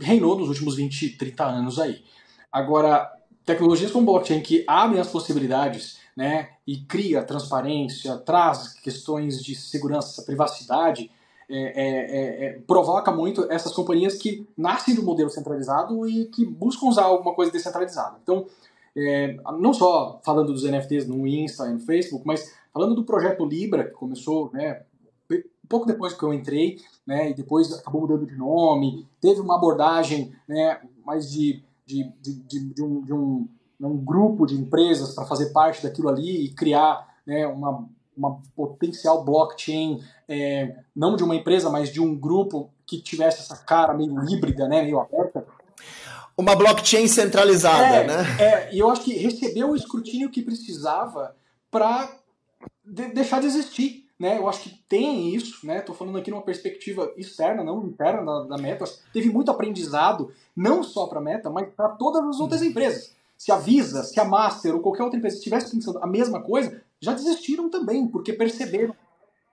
reinou 0.00 0.38
nos 0.38 0.48
últimos 0.48 0.76
20, 0.76 1.16
30 1.16 1.44
anos 1.44 1.78
aí. 1.78 2.04
Agora, 2.52 3.12
tecnologias 3.44 3.90
como 3.90 4.06
blockchain 4.06 4.40
que 4.40 4.64
abrem 4.66 5.00
as 5.00 5.08
possibilidades, 5.08 5.98
né, 6.16 6.50
e 6.66 6.78
cria 6.78 7.22
transparência, 7.22 8.16
traz 8.16 8.72
questões 8.74 9.42
de 9.42 9.54
segurança, 9.54 10.22
privacidade, 10.22 11.10
é, 11.48 11.56
é, 11.56 11.88
é, 11.88 12.46
é, 12.46 12.52
provoca 12.66 13.12
muito 13.12 13.46
essas 13.52 13.72
companhias 13.72 14.14
que 14.14 14.44
nascem 14.56 14.94
do 14.96 15.02
modelo 15.02 15.30
centralizado 15.30 16.08
e 16.08 16.26
que 16.26 16.44
buscam 16.44 16.86
usar 16.86 17.04
alguma 17.04 17.34
coisa 17.34 17.52
descentralizada. 17.52 18.18
Então, 18.20 18.46
é, 18.96 19.36
não 19.58 19.72
só 19.72 20.20
falando 20.24 20.52
dos 20.52 20.64
NFTs 20.64 21.06
no 21.06 21.24
Insta 21.26 21.68
e 21.68 21.74
no 21.74 21.78
Facebook, 21.78 22.26
mas 22.26 22.52
falando 22.72 22.96
do 22.96 23.04
projeto 23.04 23.44
Libra, 23.44 23.84
que 23.84 23.92
começou 23.92 24.50
né, 24.52 24.82
pouco 25.68 25.86
depois 25.86 26.12
que 26.12 26.22
eu 26.22 26.32
entrei, 26.32 26.78
né, 27.06 27.30
e 27.30 27.34
depois 27.34 27.72
acabou 27.72 28.02
mudando 28.02 28.26
de 28.26 28.36
nome, 28.36 29.06
teve 29.20 29.40
uma 29.40 29.56
abordagem 29.56 30.32
né, 30.48 30.80
mais 31.04 31.30
de, 31.30 31.62
de, 31.84 32.12
de, 32.20 32.34
de, 32.34 32.74
de 32.74 32.82
um, 32.82 33.00
de 33.02 33.12
um, 33.12 33.48
um 33.80 33.96
grupo 33.96 34.46
de 34.46 34.54
empresas 34.54 35.14
para 35.14 35.24
fazer 35.24 35.52
parte 35.52 35.82
daquilo 35.82 36.08
ali 36.08 36.44
e 36.44 36.54
criar 36.54 37.06
né, 37.26 37.46
uma, 37.46 37.88
uma 38.16 38.40
potencial 38.54 39.24
blockchain, 39.24 40.02
é, 40.28 40.76
não 40.94 41.16
de 41.16 41.22
uma 41.22 41.36
empresa, 41.36 41.70
mas 41.70 41.92
de 41.92 42.00
um 42.00 42.14
grupo 42.14 42.70
que 42.86 43.00
tivesse 43.00 43.40
essa 43.40 43.56
cara 43.56 43.94
meio 43.94 44.16
híbrida, 44.28 44.68
né, 44.68 44.82
meio 44.82 45.00
aberta. 45.00 45.46
Uma 46.36 46.54
blockchain 46.54 47.08
centralizada, 47.08 47.96
é, 47.96 48.06
né? 48.06 48.36
É, 48.38 48.74
e 48.74 48.78
eu 48.78 48.90
acho 48.90 49.02
que 49.02 49.14
recebeu 49.14 49.70
o 49.70 49.76
escrutínio 49.76 50.30
que 50.30 50.42
precisava 50.42 51.34
para 51.70 52.10
de 52.84 53.08
deixar 53.08 53.40
de 53.40 53.46
existir. 53.46 54.05
Né, 54.18 54.38
eu 54.38 54.48
acho 54.48 54.62
que 54.62 54.80
tem 54.88 55.34
isso, 55.34 55.66
né? 55.66 55.80
Tô 55.80 55.92
falando 55.92 56.16
aqui 56.16 56.30
numa 56.30 56.42
perspectiva 56.42 57.12
externa, 57.18 57.62
não 57.62 57.84
interna 57.84 58.24
da, 58.24 58.56
da 58.56 58.58
Meta. 58.58 58.86
Teve 59.12 59.28
muito 59.28 59.50
aprendizado, 59.50 60.32
não 60.56 60.82
só 60.82 61.06
para 61.06 61.18
a 61.18 61.22
Meta, 61.22 61.50
mas 61.50 61.68
para 61.76 61.90
todas 61.90 62.24
as 62.24 62.40
outras 62.40 62.62
empresas. 62.62 63.12
Se 63.36 63.52
a 63.52 63.56
Visa, 63.56 64.02
se 64.02 64.18
a 64.18 64.24
Master 64.24 64.74
ou 64.74 64.80
qualquer 64.80 65.02
outra 65.02 65.18
empresa 65.18 65.36
estivesse 65.36 65.70
pensando 65.70 65.98
a 66.02 66.06
mesma 66.06 66.40
coisa, 66.40 66.80
já 66.98 67.12
desistiram 67.12 67.68
também, 67.68 68.08
porque 68.08 68.32
perceberam. 68.32 68.94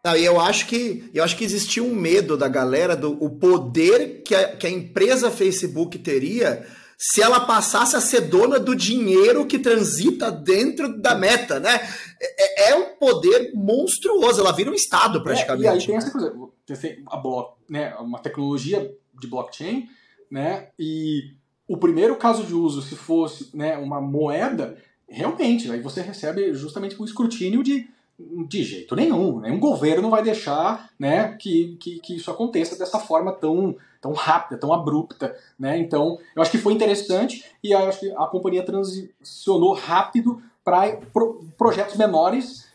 Não, 0.04 0.16
e 0.16 0.24
eu 0.24 0.40
acho 0.40 0.68
que 0.68 1.10
eu 1.14 1.24
acho 1.24 1.38
que 1.38 1.44
existia 1.44 1.84
um 1.84 1.96
medo 1.96 2.38
da 2.38 2.48
galera 2.48 2.96
do 2.96 3.12
o 3.24 3.30
poder 3.30 4.22
que 4.24 4.34
a, 4.34 4.56
que 4.56 4.68
a 4.68 4.70
empresa 4.70 5.30
Facebook 5.30 5.98
teria 6.00 6.66
se 6.98 7.22
ela 7.22 7.42
passasse 7.42 7.96
a 7.96 8.02
ser 8.02 8.22
dona 8.22 8.60
do 8.60 8.76
dinheiro 8.76 9.46
que 9.46 9.60
transita 9.60 10.32
dentro 10.32 11.00
da 11.00 11.16
meta, 11.16 11.60
né? 11.60 11.80
É, 12.22 12.72
é 12.72 12.76
um 12.76 12.96
poder 12.96 13.52
monstruoso, 13.54 14.42
ela 14.42 14.52
vira 14.54 14.72
um 14.72 14.74
Estado 14.74 15.22
praticamente. 15.22 15.68
É, 15.68 15.72
e 15.72 15.80
aí 15.80 15.86
tem 15.86 15.96
essa 15.96 16.12
coisa, 16.12 16.34
a 17.08 17.18
block, 17.18 17.58
né, 17.70 17.96
uma 17.96 18.20
tecnologia 18.20 18.94
de 19.20 19.28
blockchain, 19.28 19.90
né? 20.30 20.70
E 20.80 21.34
o 21.68 21.78
primeiro 21.78 22.16
caso 22.16 22.44
de 22.44 22.54
uso, 22.54 22.82
se 22.82 22.96
fosse 22.96 23.50
né, 23.54 23.78
uma 23.78 24.02
moeda, 24.02 24.78
realmente, 25.08 25.70
aí 25.72 25.82
você 25.82 26.02
recebe 26.02 26.54
justamente 26.54 27.00
o 27.02 27.06
escrutínio 27.06 27.64
de 27.64 27.88
de 28.48 28.64
jeito 28.64 28.96
nenhum, 28.96 29.40
nenhum 29.40 29.60
governo 29.60 30.10
vai 30.10 30.22
deixar 30.22 30.92
né, 31.00 31.36
que, 31.40 31.76
que, 31.80 32.00
que, 32.00 32.16
isso 32.16 32.30
aconteça 32.30 32.78
dessa 32.78 33.00
forma 33.00 33.32
tão, 33.32 33.76
tão 34.04 34.12
rápida, 34.12 34.60
tão 34.60 34.74
abrupta. 34.74 35.34
Né? 35.58 35.80
Então, 35.80 36.20
eu 36.36 36.42
acho 36.42 36.52
que 36.52 36.58
foi 36.58 36.74
interessante 36.74 37.46
e 37.64 37.74
acho 37.74 38.02
que 38.02 38.12
a 38.12 38.28
companhia 38.28 38.66
transicionou 38.66 39.74
rápido 39.74 40.44
para 40.62 40.98
pro, 41.14 41.46
projetos 41.58 41.96
menores 41.96 42.68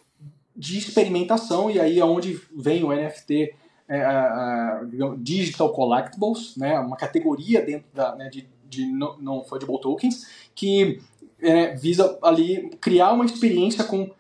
de 0.57 0.79
experimentação, 0.79 1.71
e 1.71 1.79
aí 1.79 2.01
é 2.01 2.05
onde 2.05 2.41
vem 2.57 2.83
o 2.83 2.93
NFT 2.93 3.55
é, 3.89 4.81
Digital 5.19 5.73
Collectibles, 5.73 6.57
né, 6.57 6.81
uma 6.81 6.97
categoria 6.97 7.63
dentro 7.63 7.87
da, 7.95 8.17
né, 8.17 8.29
de, 8.29 8.49
de 8.69 8.87
non-fungible 8.87 9.81
tokens, 9.81 10.27
que 10.55 11.01
é, 11.41 11.77
visa 11.77 12.19
ali 12.23 12.71
criar 12.81 13.13
uma 13.13 13.25
experiência 13.25 13.85
com 13.85 14.11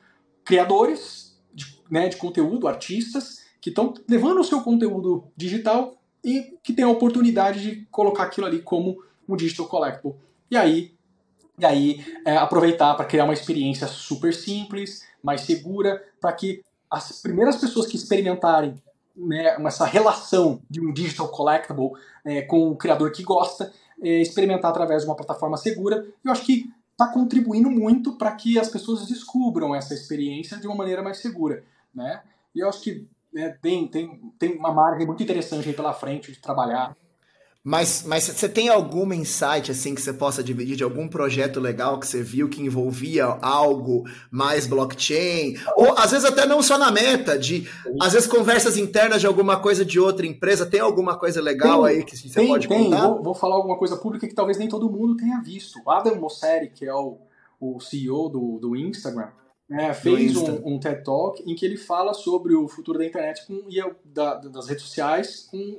criadores 0.45 1.37
de, 1.53 1.67
né, 1.91 2.09
de 2.09 2.17
conteúdo, 2.17 2.69
artistas, 2.69 3.45
que 3.61 3.71
estão 3.71 3.93
levando 4.09 4.39
o 4.39 4.45
seu 4.45 4.61
conteúdo 4.61 5.25
digital 5.37 5.98
e 6.25 6.59
que 6.63 6.73
tem 6.73 6.85
a 6.85 6.89
oportunidade 6.89 7.61
de 7.61 7.87
colocar 7.91 8.25
aquilo 8.25 8.47
ali 8.47 8.61
como 8.61 9.03
um 9.29 9.37
digital 9.37 9.67
collectible. 9.67 10.15
E 10.51 10.57
aí, 10.57 10.95
e 11.59 11.67
aí 11.67 12.05
é, 12.25 12.37
aproveitar 12.37 12.95
para 12.95 13.05
criar 13.05 13.25
uma 13.25 13.33
experiência 13.33 13.87
super 13.87 14.33
simples, 14.33 15.05
mais 15.23 15.43
segura, 15.43 16.03
para 16.21 16.33
que 16.33 16.63
as 16.91 17.21
primeiras 17.21 17.57
pessoas 17.57 17.87
que 17.87 17.97
experimentarem 17.97 18.75
né, 19.17 19.57
essa 19.67 19.85
relação 19.85 20.61
de 20.71 20.81
um 20.81 20.93
digital 20.93 21.29
collectible 21.29 21.91
é, 22.25 22.43
com 22.43 22.71
o 22.71 22.77
criador 22.77 23.11
que 23.13 23.23
gosta, 23.23 23.73
é, 24.01 24.21
experimentar 24.21 24.71
através 24.71 25.03
de 25.03 25.09
uma 25.09 25.17
plataforma 25.17 25.57
segura. 25.57 26.07
Eu 26.25 26.31
acho 26.31 26.45
que 26.45 26.73
está 26.93 27.13
contribuindo 27.13 27.71
muito 27.71 28.17
para 28.17 28.33
que 28.33 28.59
as 28.59 28.69
pessoas 28.69 29.07
descubram 29.07 29.75
essa 29.75 29.95
experiência 29.95 30.57
de 30.57 30.67
uma 30.67 30.77
maneira 30.77 31.03
mais 31.03 31.19
segura, 31.19 31.65
né? 31.95 32.23
E 32.55 32.61
eu 32.61 32.69
acho 32.69 32.81
que 32.81 33.07
né, 33.33 33.57
tem, 33.63 33.87
tem, 33.89 34.21
tem 34.39 34.57
uma 34.57 34.73
margem 34.73 35.07
muito 35.07 35.23
interessante 35.23 35.69
aí 35.69 35.75
pela 35.75 35.93
frente 35.93 36.33
de 36.33 36.41
trabalhar 36.41 36.97
mas, 37.69 38.03
mas 38.07 38.25
você 38.25 38.49
tem 38.49 38.71
algum 38.71 39.13
insight 39.13 39.71
assim 39.71 39.95
que 39.95 40.01
você 40.01 40.11
possa 40.11 40.43
dividir 40.43 40.75
de 40.75 40.83
algum 40.83 41.07
projeto 41.07 41.61
legal 41.61 42.01
que 42.01 42.07
você 42.07 42.23
viu 42.23 42.49
que 42.49 42.63
envolvia 42.63 43.27
algo 43.43 44.05
mais 44.31 44.67
blockchain? 44.67 45.55
Ou 45.77 45.93
às 45.99 46.13
vezes 46.13 46.25
até 46.25 46.47
não 46.47 46.63
só 46.63 46.79
na 46.79 46.91
meta, 46.91 47.39
de 47.39 47.69
às 48.01 48.15
vezes 48.15 48.27
conversas 48.27 48.79
internas 48.79 49.21
de 49.21 49.27
alguma 49.27 49.61
coisa 49.61 49.85
de 49.85 50.01
outra 50.01 50.25
empresa. 50.25 50.65
Tem 50.65 50.81
alguma 50.81 51.19
coisa 51.19 51.43
legal 51.43 51.83
tem, 51.83 51.97
aí 51.97 52.05
que 52.05 52.17
você 52.17 52.41
tem, 52.41 52.49
pode 52.49 52.67
tem. 52.69 52.85
contar? 52.85 53.07
Vou, 53.07 53.23
vou, 53.23 53.35
falar 53.35 53.57
alguma 53.57 53.77
coisa 53.77 53.99
pública 53.99 54.27
que 54.27 54.35
talvez 54.35 54.57
nem 54.57 54.69
todo 54.69 54.91
mundo 54.91 55.15
tenha 55.17 55.39
visto. 55.43 55.79
Adam 55.87 56.17
Mosseri, 56.17 56.71
que 56.71 56.87
é 56.87 56.95
o, 56.95 57.19
o 57.61 57.79
CEO 57.81 58.31
do, 58.31 58.59
do 58.59 58.77
Instagram, 58.77 59.29
né, 59.69 59.93
fez 59.93 60.35
um, 60.37 60.75
um, 60.75 60.81
TED 60.81 61.05
Talk 61.05 61.43
em 61.47 61.55
que 61.55 61.67
ele 61.67 61.77
fala 61.77 62.15
sobre 62.15 62.55
o 62.55 62.67
futuro 62.67 62.99
da 62.99 63.05
internet 63.05 63.47
com, 63.47 63.65
e 63.69 63.79
da, 64.05 64.37
das 64.37 64.67
redes 64.67 64.85
sociais 64.85 65.47
com 65.51 65.79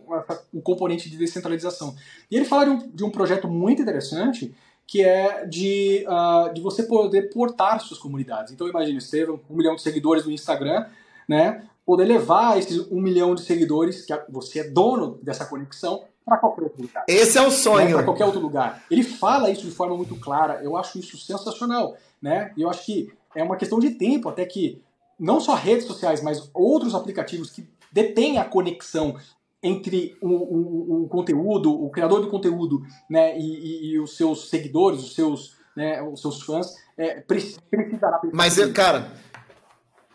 o 0.54 0.62
componente 0.62 1.10
de 1.10 1.18
descentralização. 1.18 1.96
E 2.30 2.36
ele 2.36 2.46
fala 2.46 2.66
de 2.66 2.70
um, 2.70 2.78
de 2.90 3.04
um 3.04 3.10
projeto 3.10 3.48
muito 3.48 3.82
interessante 3.82 4.54
que 4.86 5.04
é 5.04 5.46
de, 5.46 6.06
uh, 6.08 6.52
de 6.54 6.62
você 6.62 6.84
poder 6.84 7.30
portar 7.30 7.80
suas 7.80 8.00
comunidades. 8.00 8.52
Então 8.52 8.68
imagine, 8.68 8.98
Estevam, 8.98 9.40
um 9.50 9.56
milhão 9.56 9.76
de 9.76 9.82
seguidores 9.82 10.26
no 10.26 10.32
Instagram, 10.32 10.86
né, 11.28 11.64
poder 11.86 12.06
levar 12.06 12.58
esses 12.58 12.92
um 12.92 13.00
milhão 13.00 13.36
de 13.36 13.42
seguidores, 13.42 14.04
que 14.04 14.14
você 14.30 14.60
é 14.60 14.70
dono 14.70 15.20
dessa 15.22 15.46
conexão, 15.46 16.04
para 16.26 16.38
qualquer 16.38 16.64
outro 16.64 16.82
lugar. 16.82 17.04
Esse 17.08 17.38
é 17.38 17.42
o 17.42 17.52
sonho. 17.52 17.88
Né, 17.88 17.94
para 17.94 18.04
qualquer 18.04 18.26
outro 18.26 18.40
lugar. 18.40 18.84
Ele 18.90 19.04
fala 19.04 19.50
isso 19.50 19.66
de 19.66 19.72
forma 19.72 19.96
muito 19.96 20.16
clara, 20.16 20.60
eu 20.64 20.78
acho 20.78 21.00
isso 21.00 21.18
sensacional. 21.18 21.98
Né? 22.22 22.52
E 22.58 22.62
eu 22.62 22.70
acho 22.70 22.86
que 22.86 23.12
é 23.36 23.44
uma 23.44 23.58
questão 23.58 23.80
de 23.80 23.92
tempo 23.92 24.30
até 24.30 24.46
que 24.46 24.82
não 25.20 25.40
só 25.40 25.54
redes 25.54 25.86
sociais, 25.86 26.22
mas 26.22 26.50
outros 26.54 26.96
aplicativos 26.96 27.50
que 27.50 27.68
detêm 27.92 28.38
a 28.38 28.46
conexão 28.46 29.18
entre 29.62 30.16
o, 30.22 30.30
o, 30.30 31.04
o 31.04 31.08
conteúdo, 31.10 31.72
o 31.72 31.90
criador 31.90 32.22
do 32.22 32.30
conteúdo, 32.30 32.82
né, 33.10 33.38
e, 33.38 33.42
e, 33.42 33.92
e 33.92 34.00
os 34.00 34.16
seus 34.16 34.50
seguidores, 34.50 35.04
os 35.04 35.14
seus, 35.14 35.58
né, 35.76 36.02
os 36.02 36.22
seus 36.22 36.42
fãs, 36.42 36.74
é, 36.98 37.20
precisará. 37.20 38.22
Mas, 38.32 38.58
cara, 38.72 39.12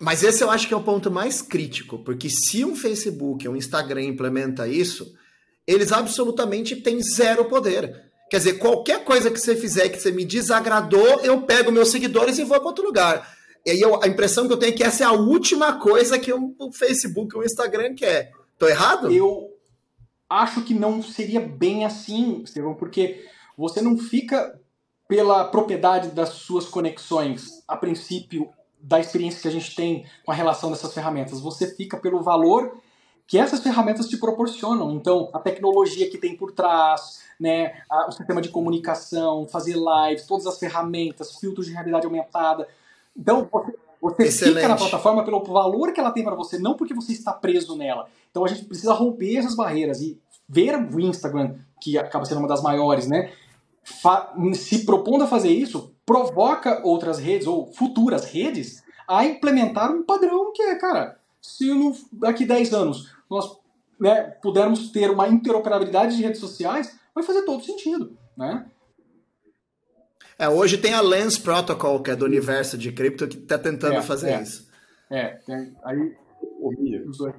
mas 0.00 0.22
esse 0.22 0.42
eu 0.42 0.50
acho 0.50 0.66
que 0.66 0.72
é 0.72 0.76
o 0.76 0.82
ponto 0.82 1.10
mais 1.10 1.42
crítico, 1.42 1.98
porque 1.98 2.30
se 2.30 2.64
um 2.64 2.74
Facebook, 2.74 3.46
um 3.46 3.56
Instagram 3.56 4.02
implementa 4.02 4.66
isso, 4.66 5.14
eles 5.66 5.92
absolutamente 5.92 6.76
têm 6.76 7.02
zero 7.02 7.44
poder. 7.44 8.02
Quer 8.34 8.38
dizer, 8.38 8.58
qualquer 8.58 9.04
coisa 9.04 9.30
que 9.30 9.38
você 9.38 9.54
fizer 9.54 9.88
que 9.88 10.00
você 10.00 10.10
me 10.10 10.24
desagradou, 10.24 11.20
eu 11.20 11.42
pego 11.42 11.70
meus 11.70 11.90
seguidores 11.90 12.36
e 12.36 12.42
vou 12.42 12.58
para 12.58 12.66
outro 12.66 12.84
lugar. 12.84 13.32
E 13.64 13.70
aí 13.70 13.80
eu, 13.80 14.02
a 14.02 14.08
impressão 14.08 14.48
que 14.48 14.52
eu 14.52 14.56
tenho 14.56 14.72
é 14.72 14.76
que 14.76 14.82
essa 14.82 15.04
é 15.04 15.06
a 15.06 15.12
última 15.12 15.78
coisa 15.78 16.18
que 16.18 16.32
o 16.32 16.72
Facebook, 16.72 17.38
o 17.38 17.44
Instagram 17.44 17.94
quer. 17.94 18.32
Tô 18.58 18.66
errado? 18.66 19.08
Eu 19.12 19.50
acho 20.28 20.62
que 20.62 20.74
não 20.74 21.00
seria 21.00 21.40
bem 21.40 21.84
assim, 21.84 22.42
Estevão, 22.42 22.74
porque 22.74 23.24
você 23.56 23.80
não 23.80 23.96
fica 23.96 24.60
pela 25.06 25.44
propriedade 25.44 26.08
das 26.08 26.30
suas 26.30 26.66
conexões, 26.66 27.62
a 27.68 27.76
princípio, 27.76 28.50
da 28.80 28.98
experiência 28.98 29.42
que 29.42 29.46
a 29.46 29.52
gente 29.52 29.76
tem 29.76 30.06
com 30.24 30.32
a 30.32 30.34
relação 30.34 30.72
dessas 30.72 30.92
ferramentas. 30.92 31.38
Você 31.38 31.72
fica 31.76 31.98
pelo 31.98 32.20
valor 32.20 32.82
que 33.26 33.38
essas 33.38 33.60
ferramentas 33.60 34.08
te 34.08 34.16
proporcionam. 34.16 34.92
Então, 34.92 35.30
a 35.32 35.38
tecnologia 35.38 36.10
que 36.10 36.18
tem 36.18 36.36
por 36.36 36.52
trás, 36.52 37.22
né, 37.40 37.82
a, 37.90 38.08
o 38.08 38.12
sistema 38.12 38.40
de 38.40 38.50
comunicação, 38.50 39.46
fazer 39.48 39.76
lives, 39.76 40.26
todas 40.26 40.46
as 40.46 40.58
ferramentas, 40.58 41.36
filtros 41.36 41.66
de 41.66 41.72
realidade 41.72 42.06
aumentada. 42.06 42.68
Então, 43.16 43.48
você, 44.00 44.30
você 44.30 44.52
fica 44.52 44.68
na 44.68 44.76
plataforma 44.76 45.24
pelo 45.24 45.42
valor 45.42 45.92
que 45.92 46.00
ela 46.00 46.10
tem 46.10 46.22
para 46.22 46.34
você, 46.34 46.58
não 46.58 46.74
porque 46.74 46.92
você 46.92 47.12
está 47.12 47.32
preso 47.32 47.76
nela. 47.76 48.06
Então, 48.30 48.44
a 48.44 48.48
gente 48.48 48.64
precisa 48.64 48.92
romper 48.92 49.36
essas 49.36 49.54
barreiras 49.54 50.00
e 50.02 50.20
ver 50.46 50.76
o 50.76 51.00
Instagram, 51.00 51.54
que 51.80 51.96
acaba 51.96 52.24
sendo 52.26 52.38
uma 52.38 52.48
das 52.48 52.62
maiores, 52.62 53.06
né, 53.06 53.32
se 54.54 54.84
propondo 54.84 55.24
a 55.24 55.26
fazer 55.26 55.50
isso, 55.50 55.94
provoca 56.04 56.80
outras 56.84 57.18
redes 57.18 57.46
ou 57.46 57.72
futuras 57.72 58.24
redes 58.26 58.82
a 59.08 59.24
implementar 59.24 59.90
um 59.90 60.02
padrão 60.02 60.52
que 60.52 60.62
é, 60.62 60.74
cara, 60.76 61.18
se 61.44 61.68
no, 61.74 61.94
daqui 62.10 62.46
10 62.46 62.72
anos 62.72 63.14
nós 63.30 63.58
né, 64.00 64.22
pudermos 64.42 64.90
ter 64.90 65.10
uma 65.10 65.28
interoperabilidade 65.28 66.16
de 66.16 66.22
redes 66.22 66.40
sociais, 66.40 66.98
vai 67.14 67.22
fazer 67.22 67.42
todo 67.42 67.62
sentido, 67.62 68.16
né? 68.36 68.66
É, 70.38 70.48
hoje 70.48 70.78
tem 70.78 70.94
a 70.94 71.00
Lens 71.00 71.38
Protocol, 71.38 72.02
que 72.02 72.10
é 72.10 72.16
do 72.16 72.24
universo 72.24 72.76
de 72.76 72.90
cripto, 72.90 73.28
que 73.28 73.36
está 73.36 73.58
tentando 73.58 73.96
é, 73.96 74.02
fazer 74.02 74.30
é. 74.30 74.42
isso. 74.42 74.68
É, 75.10 75.28
tem, 75.46 75.76
aí 75.84 76.16
os 77.06 77.18
dois 77.18 77.34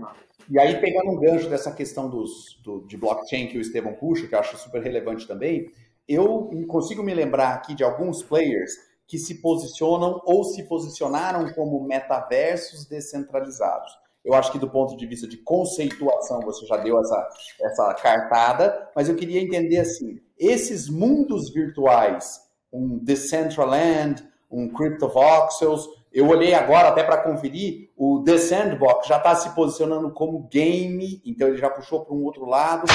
E 0.49 0.59
aí, 0.59 0.79
pegando 0.79 1.09
um 1.09 1.19
gancho 1.19 1.49
dessa 1.49 1.71
questão 1.73 2.09
dos, 2.09 2.57
do, 2.63 2.85
de 2.87 2.95
blockchain 2.95 3.47
que 3.47 3.57
o 3.57 3.61
Estevão 3.61 3.93
puxa, 3.93 4.27
que 4.27 4.35
eu 4.35 4.39
acho 4.39 4.55
super 4.57 4.81
relevante 4.81 5.27
também, 5.27 5.69
eu 6.07 6.49
consigo 6.67 7.03
me 7.03 7.13
lembrar 7.13 7.55
aqui 7.55 7.73
de 7.73 7.83
alguns 7.83 8.21
players 8.21 8.71
que 9.07 9.17
se 9.17 9.41
posicionam 9.41 10.21
ou 10.25 10.43
se 10.43 10.63
posicionaram 10.63 11.53
como 11.53 11.83
metaversos 11.83 12.85
descentralizados. 12.85 13.91
Eu 14.23 14.33
acho 14.33 14.51
que 14.51 14.57
do 14.57 14.69
ponto 14.69 14.97
de 14.97 15.05
vista 15.05 15.27
de 15.27 15.37
conceituação 15.37 16.39
você 16.41 16.65
já 16.65 16.77
deu 16.77 16.99
essa, 16.99 17.29
essa 17.61 17.93
cartada, 17.93 18.89
mas 18.95 19.07
eu 19.07 19.15
queria 19.15 19.39
entender 19.39 19.77
assim, 19.77 20.19
esses 20.37 20.89
mundos 20.89 21.53
virtuais, 21.53 22.41
um 22.73 22.97
Decentraland, 22.97 24.27
um 24.49 24.67
CryptoVoxels, 24.67 25.87
eu 26.11 26.27
olhei 26.27 26.53
agora 26.53 26.87
até 26.87 27.03
para 27.03 27.21
conferir, 27.21 27.91
o 27.95 28.23
The 28.23 28.37
Sandbox 28.37 29.07
já 29.07 29.17
está 29.17 29.35
se 29.35 29.53
posicionando 29.53 30.11
como 30.11 30.47
game, 30.47 31.21
então 31.25 31.47
ele 31.47 31.57
já 31.57 31.69
puxou 31.69 32.05
para 32.05 32.15
um 32.15 32.23
outro 32.23 32.45
lado. 32.45 32.85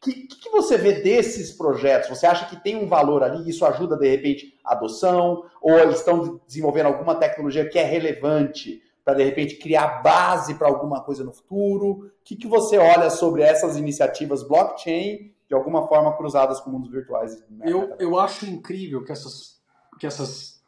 Que, 0.00 0.12
que, 0.28 0.50
você 0.50 0.76
vê 0.76 1.00
desses 1.02 1.50
projetos? 1.50 2.08
Você 2.08 2.26
acha 2.26 2.46
que 2.46 2.62
tem 2.62 2.76
um 2.76 2.86
valor 2.86 3.22
ali? 3.22 3.48
Isso 3.48 3.64
ajuda, 3.64 3.96
de 3.96 4.08
repente, 4.08 4.54
a 4.64 4.74
adoção? 4.74 5.44
Ou 5.60 5.78
eles 5.78 5.98
estão 5.98 6.40
desenvolvendo 6.46 6.86
alguma 6.86 7.14
tecnologia 7.16 7.68
que 7.68 7.78
é 7.78 7.84
relevante 7.84 8.82
para, 9.04 9.14
de 9.14 9.24
repente, 9.24 9.56
criar 9.56 10.02
base 10.02 10.54
para 10.54 10.68
alguma 10.68 11.02
coisa 11.02 11.24
no 11.24 11.32
futuro? 11.32 11.86
O 11.86 12.10
que, 12.22 12.36
que 12.36 12.46
você 12.46 12.78
olha 12.78 13.10
sobre 13.10 13.42
essas 13.42 13.76
iniciativas 13.76 14.46
blockchain, 14.46 15.32
de 15.48 15.54
alguma 15.54 15.88
forma 15.88 16.16
cruzadas 16.16 16.60
com 16.60 16.70
mundos 16.70 16.90
virtuais? 16.90 17.42
Eu, 17.64 17.96
eu 17.98 18.18
acho 18.18 18.46
incrível 18.46 19.04
que 19.04 19.10
essas, 19.10 19.58
que 19.98 20.06
essas 20.06 20.62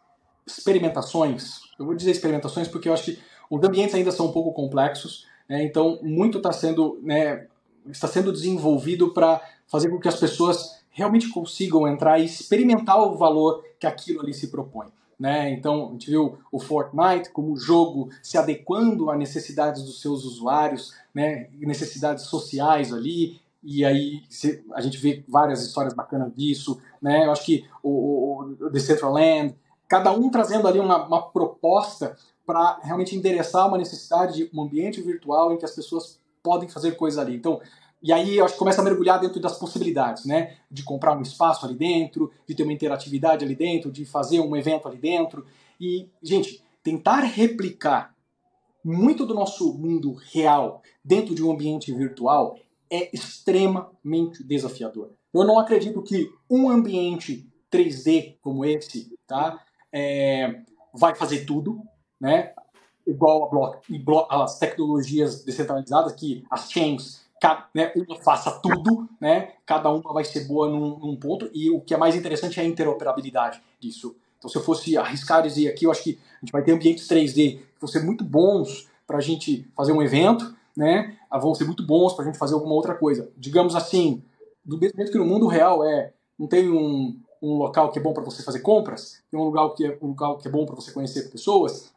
experimentações, 0.46 1.60
eu 1.78 1.84
vou 1.84 1.94
dizer 1.94 2.10
experimentações 2.10 2.66
porque 2.66 2.88
eu 2.88 2.92
acho 2.92 3.04
que 3.04 3.18
os 3.50 3.62
ambientes 3.62 3.94
ainda 3.94 4.10
são 4.10 4.26
um 4.26 4.32
pouco 4.32 4.52
complexos, 4.52 5.26
né? 5.48 5.62
então 5.62 5.98
muito 6.02 6.38
está 6.38 6.52
sendo 6.52 6.98
né, 7.02 7.46
está 7.88 8.08
sendo 8.08 8.32
desenvolvido 8.32 9.12
para 9.12 9.40
fazer 9.66 9.88
com 9.88 9.98
que 9.98 10.08
as 10.08 10.18
pessoas 10.18 10.80
realmente 10.90 11.28
consigam 11.28 11.86
entrar 11.86 12.18
e 12.18 12.24
experimentar 12.24 12.98
o 12.98 13.16
valor 13.16 13.64
que 13.78 13.86
aquilo 13.86 14.20
ali 14.20 14.34
se 14.34 14.48
propõe. 14.48 14.88
Né? 15.18 15.50
Então, 15.52 15.88
a 15.88 15.92
gente 15.92 16.10
viu 16.10 16.38
o 16.50 16.58
Fortnite 16.58 17.30
como 17.30 17.56
jogo 17.56 18.08
se 18.22 18.38
adequando 18.38 19.10
às 19.10 19.18
necessidades 19.18 19.82
dos 19.82 20.00
seus 20.00 20.24
usuários, 20.24 20.94
né? 21.14 21.48
necessidades 21.60 22.24
sociais 22.24 22.92
ali, 22.92 23.40
e 23.62 23.84
aí 23.84 24.22
a 24.72 24.80
gente 24.80 24.96
vê 24.96 25.22
várias 25.28 25.62
histórias 25.62 25.92
bacanas 25.92 26.32
disso. 26.34 26.80
Né? 27.00 27.26
Eu 27.26 27.32
acho 27.32 27.44
que 27.44 27.66
o, 27.82 28.54
o 28.60 28.70
Decentraland, 28.70 29.54
cada 29.86 30.12
um 30.12 30.30
trazendo 30.30 30.66
ali 30.66 30.80
uma, 30.80 31.04
uma 31.06 31.22
proposta 31.22 32.16
para 32.46 32.80
realmente 32.82 33.14
endereçar 33.14 33.68
uma 33.68 33.78
necessidade 33.78 34.36
de 34.36 34.50
um 34.52 34.62
ambiente 34.62 35.00
virtual 35.00 35.52
em 35.52 35.58
que 35.58 35.64
as 35.64 35.74
pessoas 35.74 36.19
podem 36.42 36.68
fazer 36.68 36.92
coisas 36.92 37.18
ali. 37.18 37.36
Então, 37.36 37.60
e 38.02 38.12
aí 38.12 38.38
eu 38.38 38.44
acho 38.44 38.54
que 38.54 38.58
começa 38.58 38.80
a 38.80 38.84
mergulhar 38.84 39.20
dentro 39.20 39.40
das 39.40 39.58
possibilidades, 39.58 40.24
né? 40.24 40.56
De 40.70 40.82
comprar 40.82 41.16
um 41.16 41.22
espaço 41.22 41.66
ali 41.66 41.74
dentro, 41.74 42.30
de 42.46 42.54
ter 42.54 42.62
uma 42.62 42.72
interatividade 42.72 43.44
ali 43.44 43.54
dentro, 43.54 43.92
de 43.92 44.04
fazer 44.04 44.40
um 44.40 44.56
evento 44.56 44.88
ali 44.88 44.96
dentro. 44.96 45.44
E, 45.78 46.08
gente, 46.22 46.62
tentar 46.82 47.20
replicar 47.20 48.14
muito 48.82 49.26
do 49.26 49.34
nosso 49.34 49.74
mundo 49.74 50.14
real 50.32 50.82
dentro 51.04 51.34
de 51.34 51.44
um 51.44 51.52
ambiente 51.52 51.92
virtual 51.92 52.58
é 52.90 53.14
extremamente 53.14 54.42
desafiador. 54.42 55.10
Eu 55.32 55.44
não 55.44 55.58
acredito 55.58 56.02
que 56.02 56.30
um 56.48 56.70
ambiente 56.70 57.46
3D 57.70 58.36
como 58.40 58.64
esse, 58.64 59.14
tá? 59.26 59.62
É, 59.92 60.62
vai 60.92 61.14
fazer 61.14 61.44
tudo, 61.44 61.82
né? 62.20 62.52
Igual 63.10 63.44
a 63.44 63.48
block, 63.48 63.78
as 64.30 64.58
tecnologias 64.58 65.44
descentralizadas, 65.44 66.12
que 66.12 66.44
as 66.50 66.70
chains, 66.70 67.20
né, 67.74 67.92
uma 67.96 68.16
faça 68.20 68.50
tudo, 68.60 69.08
né, 69.20 69.52
cada 69.66 69.90
uma 69.90 70.12
vai 70.12 70.24
ser 70.24 70.46
boa 70.46 70.68
num, 70.68 70.98
num, 70.98 71.16
ponto, 71.16 71.50
e 71.52 71.70
o 71.70 71.80
que 71.80 71.94
é 71.94 71.96
mais 71.96 72.14
interessante 72.14 72.60
é 72.60 72.62
a 72.62 72.66
interoperabilidade 72.66 73.62
disso. 73.80 74.14
Então, 74.38 74.48
se 74.48 74.56
eu 74.56 74.62
fosse 74.62 74.96
arriscar 74.96 75.42
dizer 75.42 75.68
aqui, 75.68 75.84
eu 75.84 75.90
acho 75.90 76.02
que 76.02 76.18
a 76.36 76.44
gente 76.44 76.52
vai 76.52 76.62
ter 76.62 76.72
ambientes 76.72 77.06
3D 77.08 77.58
que 77.58 77.80
vão 77.80 77.88
ser 77.88 78.02
muito 78.02 78.24
bons 78.24 78.88
para 79.06 79.18
a 79.18 79.20
gente 79.20 79.66
fazer 79.76 79.92
um 79.92 80.02
evento, 80.02 80.54
né, 80.76 81.16
vão 81.30 81.54
ser 81.54 81.64
muito 81.64 81.84
bons 81.84 82.14
para 82.14 82.24
a 82.24 82.26
gente 82.26 82.38
fazer 82.38 82.54
alguma 82.54 82.74
outra 82.74 82.94
coisa. 82.94 83.30
Digamos 83.36 83.74
assim, 83.74 84.22
do 84.64 84.78
mesmo 84.78 84.96
jeito 84.96 85.12
que 85.12 85.18
no 85.18 85.26
mundo 85.26 85.46
real 85.46 85.84
é, 85.84 86.12
não 86.38 86.46
tem 86.46 86.70
um, 86.70 87.18
um 87.42 87.56
local 87.56 87.90
que 87.90 87.98
é 87.98 88.02
bom 88.02 88.12
para 88.12 88.22
você 88.22 88.42
fazer 88.42 88.60
compras, 88.60 89.22
tem 89.30 89.38
um 89.38 89.44
lugar 89.44 89.68
que 89.70 89.84
é, 89.84 89.98
um 90.00 90.08
local 90.08 90.38
que 90.38 90.48
é 90.48 90.50
bom 90.50 90.66
para 90.66 90.76
você 90.76 90.92
conhecer 90.92 91.30
pessoas, 91.30 91.92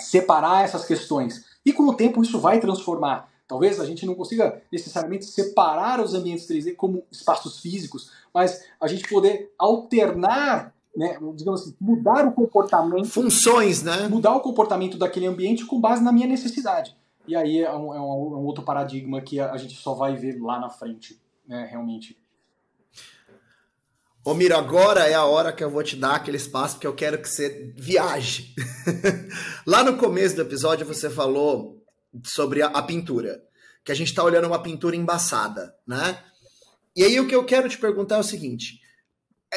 separar 0.00 0.64
essas 0.64 0.84
questões. 0.84 1.44
E 1.64 1.72
com 1.72 1.84
o 1.84 1.94
tempo 1.94 2.22
isso 2.22 2.38
vai 2.38 2.60
transformar. 2.60 3.28
Talvez 3.46 3.78
a 3.78 3.84
gente 3.84 4.06
não 4.06 4.14
consiga 4.14 4.62
necessariamente 4.72 5.26
separar 5.26 6.00
os 6.00 6.14
ambientes 6.14 6.46
3D 6.48 6.74
como 6.74 7.04
espaços 7.10 7.60
físicos, 7.60 8.10
mas 8.32 8.64
a 8.80 8.86
gente 8.86 9.08
poder 9.08 9.52
alternar, 9.58 10.74
né, 10.96 11.18
digamos 11.34 11.62
assim, 11.62 11.76
mudar 11.80 12.26
o 12.26 12.32
comportamento. 12.32 13.06
Funções, 13.06 13.82
né? 13.82 14.08
Mudar 14.08 14.34
o 14.34 14.40
comportamento 14.40 14.96
daquele 14.96 15.26
ambiente 15.26 15.66
com 15.66 15.80
base 15.80 16.02
na 16.02 16.12
minha 16.12 16.26
necessidade. 16.26 16.96
E 17.26 17.36
aí 17.36 17.60
é 17.60 17.70
um, 17.70 17.94
é 17.94 18.00
um, 18.00 18.34
é 18.34 18.36
um 18.36 18.44
outro 18.44 18.64
paradigma 18.64 19.20
que 19.20 19.40
a 19.40 19.56
gente 19.56 19.74
só 19.74 19.94
vai 19.94 20.14
ver 20.16 20.40
lá 20.40 20.58
na 20.58 20.70
frente, 20.70 21.20
né, 21.46 21.66
realmente. 21.70 22.18
Ô 24.26 24.32
Miro, 24.32 24.56
agora 24.56 25.06
é 25.06 25.12
a 25.12 25.26
hora 25.26 25.52
que 25.52 25.62
eu 25.62 25.68
vou 25.68 25.82
te 25.82 25.96
dar 25.96 26.14
aquele 26.14 26.38
espaço 26.38 26.76
porque 26.76 26.86
eu 26.86 26.94
quero 26.94 27.20
que 27.20 27.28
você 27.28 27.74
viaje. 27.76 28.54
Lá 29.66 29.84
no 29.84 29.98
começo 29.98 30.34
do 30.34 30.40
episódio 30.40 30.86
você 30.86 31.10
falou 31.10 31.84
sobre 32.24 32.62
a, 32.62 32.68
a 32.68 32.82
pintura, 32.82 33.42
que 33.84 33.92
a 33.92 33.94
gente 33.94 34.08
está 34.08 34.24
olhando 34.24 34.46
uma 34.46 34.62
pintura 34.62 34.96
embaçada, 34.96 35.74
né? 35.86 36.18
E 36.96 37.04
aí 37.04 37.20
o 37.20 37.28
que 37.28 37.34
eu 37.34 37.44
quero 37.44 37.68
te 37.68 37.76
perguntar 37.76 38.16
é 38.16 38.20
o 38.20 38.24
seguinte: 38.24 38.80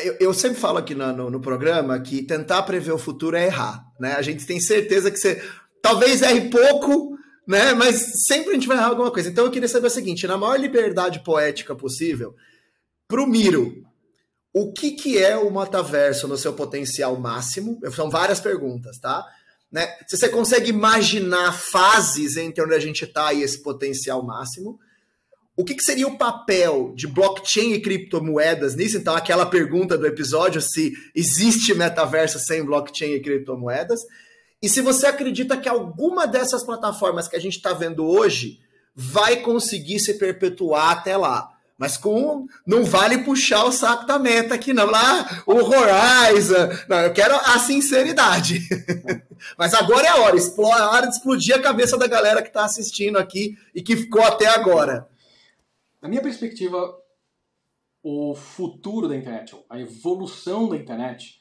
eu, 0.04 0.18
eu 0.20 0.34
sempre 0.34 0.60
falo 0.60 0.80
aqui 0.80 0.94
no, 0.94 1.14
no, 1.14 1.30
no, 1.30 1.40
programa 1.40 1.98
que 2.02 2.24
tentar 2.24 2.64
prever 2.64 2.92
o 2.92 2.98
futuro 2.98 3.38
é 3.38 3.46
errar, 3.46 3.86
né? 3.98 4.16
A 4.16 4.22
gente 4.22 4.46
tem 4.46 4.60
certeza 4.60 5.10
que 5.10 5.18
você 5.18 5.42
talvez 5.82 6.22
erre 6.22 6.50
pouco, 6.50 7.18
né? 7.48 7.74
Mas 7.74 8.26
sempre 8.28 8.50
a 8.50 8.54
gente 8.56 8.68
vai 8.68 8.76
errar 8.76 8.88
alguma 8.88 9.12
coisa. 9.12 9.30
Então 9.30 9.46
eu 9.46 9.52
queria 9.52 9.70
saber 9.70 9.88
o 9.88 9.92
seguinte: 9.92 10.28
na 10.28 10.38
maior 10.38 10.60
liberdade 10.60 11.24
poética 11.24 11.74
possível, 11.74 12.36
pro 13.08 13.26
Miro, 13.26 13.87
o 14.62 14.72
que, 14.72 14.92
que 14.92 15.18
é 15.18 15.38
o 15.38 15.52
metaverso 15.52 16.28
no 16.28 16.38
seu 16.38 16.54
potencial 16.54 17.16
máximo? 17.20 17.80
São 17.96 18.10
várias 18.10 18.40
perguntas, 18.40 18.98
tá? 18.98 19.24
Né? 19.72 19.88
Se 20.08 20.18
você 20.18 20.30
consegue 20.30 20.70
imaginar 20.70 21.52
fases 21.54 22.38
entre 22.38 22.64
onde 22.64 22.74
a 22.74 22.80
gente 22.80 23.04
está 23.04 23.32
e 23.34 23.44
esse 23.44 23.62
potencial 23.62 24.24
máximo, 24.26 24.80
o 25.56 25.64
que, 25.64 25.76
que, 25.76 25.84
seria 25.84 26.08
o 26.08 26.18
papel 26.18 26.94
de 26.96 27.08
blockchain 27.08 27.74
e 27.74 27.82
criptomoedas 27.82 28.76
nisso? 28.76 28.98
Então, 28.98 29.16
aquela 29.16 29.46
pergunta 29.46 29.98
do 29.98 30.06
episódio, 30.06 30.62
se 30.62 30.94
existe 31.16 31.74
metaverso 31.74 32.40
sem 32.40 32.64
blockchain 32.64 33.14
e 33.14 33.22
criptomoedas. 33.22 34.02
E 34.62 34.70
se 34.70 34.82
você 34.82 35.08
acredita 35.08 35.58
que 35.58 35.68
alguma 35.68 36.26
dessas 36.26 36.64
plataformas 36.64 37.28
que 37.28 37.36
a 37.36 37.40
gente 37.40 37.58
está 37.58 37.74
vendo 37.74 38.06
hoje 38.06 38.60
vai 38.96 39.38
conseguir 39.38 40.00
se 40.00 40.16
perpetuar 40.16 40.92
até 40.92 41.16
lá. 41.18 41.57
Mas 41.78 41.96
com 41.96 42.48
não 42.66 42.84
vale 42.84 43.20
puxar 43.20 43.64
o 43.66 43.72
saco 43.72 44.08
da 44.08 44.18
meta 44.18 44.56
aqui, 44.56 44.74
não. 44.74 44.90
Lá, 44.90 45.44
o 45.46 45.54
Horizon. 45.54 46.70
Não, 46.90 46.98
eu 47.02 47.14
quero 47.14 47.36
a 47.36 47.60
sinceridade. 47.60 48.68
Mas 49.58 49.76
agora 49.76 50.08
é 50.08 50.10
a 50.10 50.18
hora, 50.18 50.38
é 50.38 50.80
a 50.80 50.90
hora 50.90 51.08
de 51.08 51.14
explodir 51.16 51.56
a 51.56 51.62
cabeça 51.62 51.96
da 51.96 52.08
galera 52.08 52.42
que 52.42 52.48
está 52.48 52.66
assistindo 52.66 53.18
aqui 53.18 53.56
e 53.76 53.82
que 53.84 53.96
ficou 53.96 54.24
até 54.24 54.48
agora. 54.48 55.08
Na 56.02 56.10
minha 56.10 56.22
perspectiva, 56.22 56.98
o 58.02 58.34
futuro 58.34 59.08
da 59.08 59.16
internet, 59.16 59.56
a 59.70 59.80
evolução 59.80 60.68
da 60.70 60.78
internet, 60.78 61.40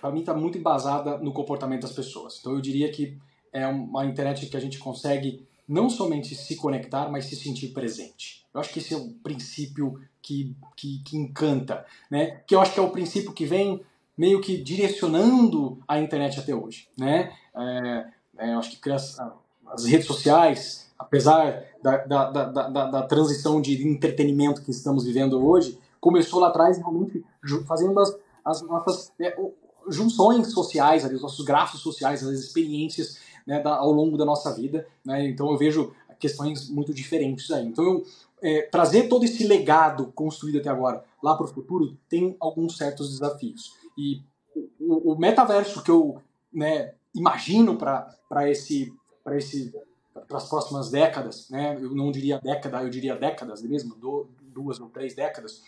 para 0.00 0.10
mim, 0.10 0.20
está 0.20 0.34
muito 0.34 0.58
embasada 0.58 1.18
no 1.18 1.32
comportamento 1.32 1.82
das 1.82 1.92
pessoas. 1.92 2.38
Então, 2.40 2.54
eu 2.54 2.60
diria 2.60 2.90
que 2.90 3.18
é 3.52 3.66
uma 3.66 4.04
internet 4.04 4.46
que 4.46 4.56
a 4.56 4.60
gente 4.60 4.78
consegue 4.78 5.46
não 5.68 5.90
somente 5.90 6.34
se 6.34 6.56
conectar, 6.56 7.08
mas 7.10 7.26
se 7.26 7.36
sentir 7.36 7.68
presente. 7.68 8.44
Eu 8.54 8.60
acho 8.60 8.72
que 8.72 8.78
esse 8.78 8.94
é 8.94 8.96
o 8.96 9.10
princípio 9.22 10.00
que, 10.22 10.56
que, 10.76 10.98
que 11.00 11.16
encanta, 11.16 11.84
né? 12.10 12.40
Que 12.46 12.54
eu 12.54 12.60
acho 12.60 12.72
que 12.72 12.80
é 12.80 12.82
o 12.82 12.90
princípio 12.90 13.32
que 13.32 13.44
vem 13.44 13.80
meio 14.16 14.40
que 14.40 14.56
direcionando 14.56 15.78
a 15.86 16.00
internet 16.00 16.40
até 16.40 16.54
hoje, 16.54 16.88
né? 16.96 17.32
É, 17.54 18.06
é, 18.38 18.54
eu 18.54 18.58
acho 18.58 18.80
que 18.80 18.90
as, 18.90 19.18
as 19.66 19.84
redes 19.84 20.06
sociais, 20.06 20.90
apesar 20.98 21.64
da, 21.82 21.98
da, 21.98 22.30
da, 22.30 22.68
da, 22.68 22.86
da 22.86 23.02
transição 23.02 23.60
de 23.60 23.86
entretenimento 23.86 24.62
que 24.62 24.70
estamos 24.70 25.04
vivendo 25.04 25.44
hoje, 25.44 25.78
começou 26.00 26.40
lá 26.40 26.48
atrás 26.48 26.78
realmente 26.78 27.24
fazendo 27.66 27.98
as, 28.00 28.16
as 28.44 28.62
nossas 28.62 29.12
é, 29.20 29.36
junções 29.88 30.52
sociais, 30.52 31.04
ali, 31.04 31.14
os 31.14 31.22
nossos 31.22 31.44
grafos 31.44 31.80
sociais, 31.80 32.22
as 32.22 32.38
experiências 32.38 33.18
né, 33.46 33.62
ao 33.64 33.92
longo 33.92 34.16
da 34.16 34.24
nossa 34.24 34.52
vida. 34.54 34.86
Né? 35.04 35.28
Então 35.28 35.50
eu 35.50 35.56
vejo 35.56 35.94
questões 36.18 36.68
muito 36.68 36.92
diferentes 36.92 37.50
aí. 37.50 37.66
Então 37.66 37.84
eu, 37.84 38.04
é, 38.42 38.62
trazer 38.62 39.08
todo 39.08 39.24
esse 39.24 39.46
legado 39.46 40.12
construído 40.14 40.58
até 40.58 40.68
agora 40.68 41.04
lá 41.22 41.34
para 41.34 41.46
o 41.46 41.48
futuro 41.48 41.96
tem 42.08 42.36
alguns 42.40 42.76
certos 42.76 43.10
desafios. 43.10 43.74
E 43.96 44.20
o, 44.80 45.12
o 45.12 45.18
metaverso 45.18 45.82
que 45.82 45.90
eu 45.90 46.20
né, 46.52 46.92
imagino 47.14 47.76
para 47.76 48.50
esse 48.50 48.92
para 49.22 49.36
esse 49.36 49.74
para 50.28 50.38
as 50.38 50.48
próximas 50.48 50.90
décadas, 50.90 51.50
né? 51.50 51.76
Eu 51.80 51.94
não 51.94 52.10
diria 52.10 52.38
década, 52.38 52.82
eu 52.82 52.88
diria 52.88 53.14
décadas 53.14 53.62
mesmo, 53.62 53.94
do, 53.96 54.28
duas 54.40 54.80
ou 54.80 54.88
três 54.88 55.14
décadas, 55.14 55.62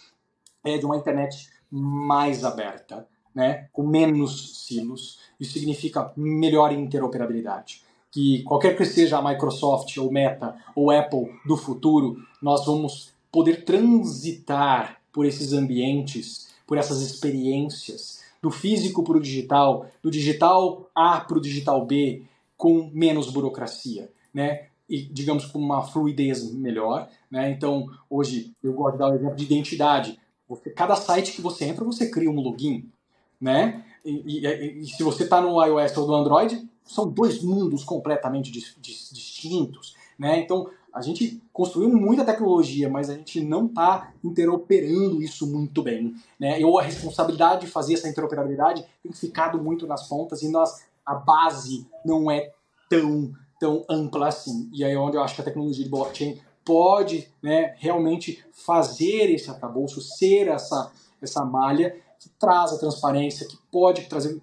é 0.65 0.79
de 0.79 0.87
uma 0.87 0.97
internet 0.97 1.51
mais 1.71 2.45
aberta, 2.45 3.07
né? 3.35 3.69
Com 3.73 3.87
menos 3.87 4.65
silos. 4.67 5.21
Isso 5.39 5.53
significa 5.53 6.13
melhor 6.17 6.73
interoperabilidade. 6.73 7.83
Que 8.11 8.43
qualquer 8.43 8.77
que 8.77 8.85
seja 8.85 9.19
a 9.19 9.23
Microsoft 9.23 9.97
ou 9.99 10.11
Meta 10.11 10.57
ou 10.75 10.91
Apple 10.91 11.31
do 11.47 11.57
futuro, 11.57 12.17
nós 12.41 12.65
vamos 12.65 13.13
poder 13.31 13.65
transitar 13.65 15.01
por 15.13 15.27
esses 15.27 15.53
ambientes, 15.53 16.49
por 16.67 16.79
essas 16.79 17.01
experiências, 17.01 18.23
do 18.41 18.51
físico 18.51 19.03
para 19.03 19.17
o 19.17 19.21
digital, 19.21 19.91
do 20.03 20.11
digital 20.11 20.89
A 20.95 21.21
para 21.21 21.39
o 21.39 21.41
digital 21.41 21.85
B, 21.85 22.23
com 22.57 22.91
menos 22.93 23.31
burocracia, 23.31 24.11
né? 24.33 24.67
E, 24.89 25.03
digamos, 25.03 25.45
com 25.45 25.59
uma 25.59 25.83
fluidez 25.83 26.51
melhor, 26.53 27.09
né? 27.31 27.51
Então, 27.51 27.87
hoje, 28.09 28.53
eu 28.63 28.73
gosto 28.73 28.93
de 28.95 28.99
dar 28.99 29.09
o 29.09 29.13
um 29.13 29.15
exemplo 29.15 29.37
de 29.37 29.45
identidade. 29.45 30.19
Cada 30.75 30.97
site 30.97 31.33
que 31.33 31.43
você 31.43 31.67
entra, 31.67 31.85
você 31.85 32.11
cria 32.11 32.31
um 32.31 32.41
login, 32.41 32.89
né? 33.41 33.85
E, 34.05 34.39
e, 34.39 34.83
e 34.83 34.87
se 34.87 35.03
você 35.03 35.25
está 35.25 35.41
no 35.41 35.63
iOS 35.65 35.97
ou 35.97 36.07
no 36.07 36.15
Android, 36.15 36.69
são 36.85 37.09
dois 37.09 37.43
mundos 37.43 37.85
completamente 37.85 38.51
distintos, 38.51 39.95
né? 40.19 40.41
Então, 40.41 40.71
a 40.93 41.03
gente 41.03 41.41
construiu 41.53 41.91
muita 41.91 42.25
tecnologia, 42.25 42.89
mas 42.89 43.09
a 43.09 43.15
gente 43.15 43.41
não 43.41 43.67
está 43.67 44.13
interoperando 44.25 45.23
isso 45.23 45.47
muito 45.47 45.83
bem. 45.83 46.15
Né? 46.41 46.65
Ou 46.65 46.79
a 46.79 46.83
responsabilidade 46.83 47.63
de 47.63 47.67
fazer 47.71 47.95
essa 47.95 48.09
interoperabilidade 48.09 48.85
tem 49.03 49.13
ficado 49.13 49.63
muito 49.63 49.87
nas 49.87 50.09
pontas 50.09 50.43
e 50.43 50.49
nós, 50.49 50.83
a 51.05 51.15
base 51.15 51.87
não 52.05 52.31
é 52.31 52.53
tão, 52.89 53.33
tão 53.61 53.85
ampla 53.89 54.29
assim. 54.29 54.69
E 54.73 54.83
aí 54.83 54.93
é 54.93 54.99
onde 54.99 55.17
eu 55.17 55.23
acho 55.23 55.35
que 55.35 55.41
a 55.41 55.45
tecnologia 55.45 55.85
de 55.85 55.91
blockchain 55.91 56.41
pode 56.65 57.29
né, 57.43 57.75
realmente 57.79 58.45
fazer 58.51 59.31
esse 59.31 59.49
arcabouço, 59.49 60.01
ser 60.01 60.49
essa, 60.49 60.91
essa 61.23 61.45
malha 61.45 61.95
que 62.19 62.29
traz 62.39 62.73
a 62.73 62.79
transparência, 62.79 63.47
que 63.47 63.57
pode 63.71 64.09
trazer 64.09 64.41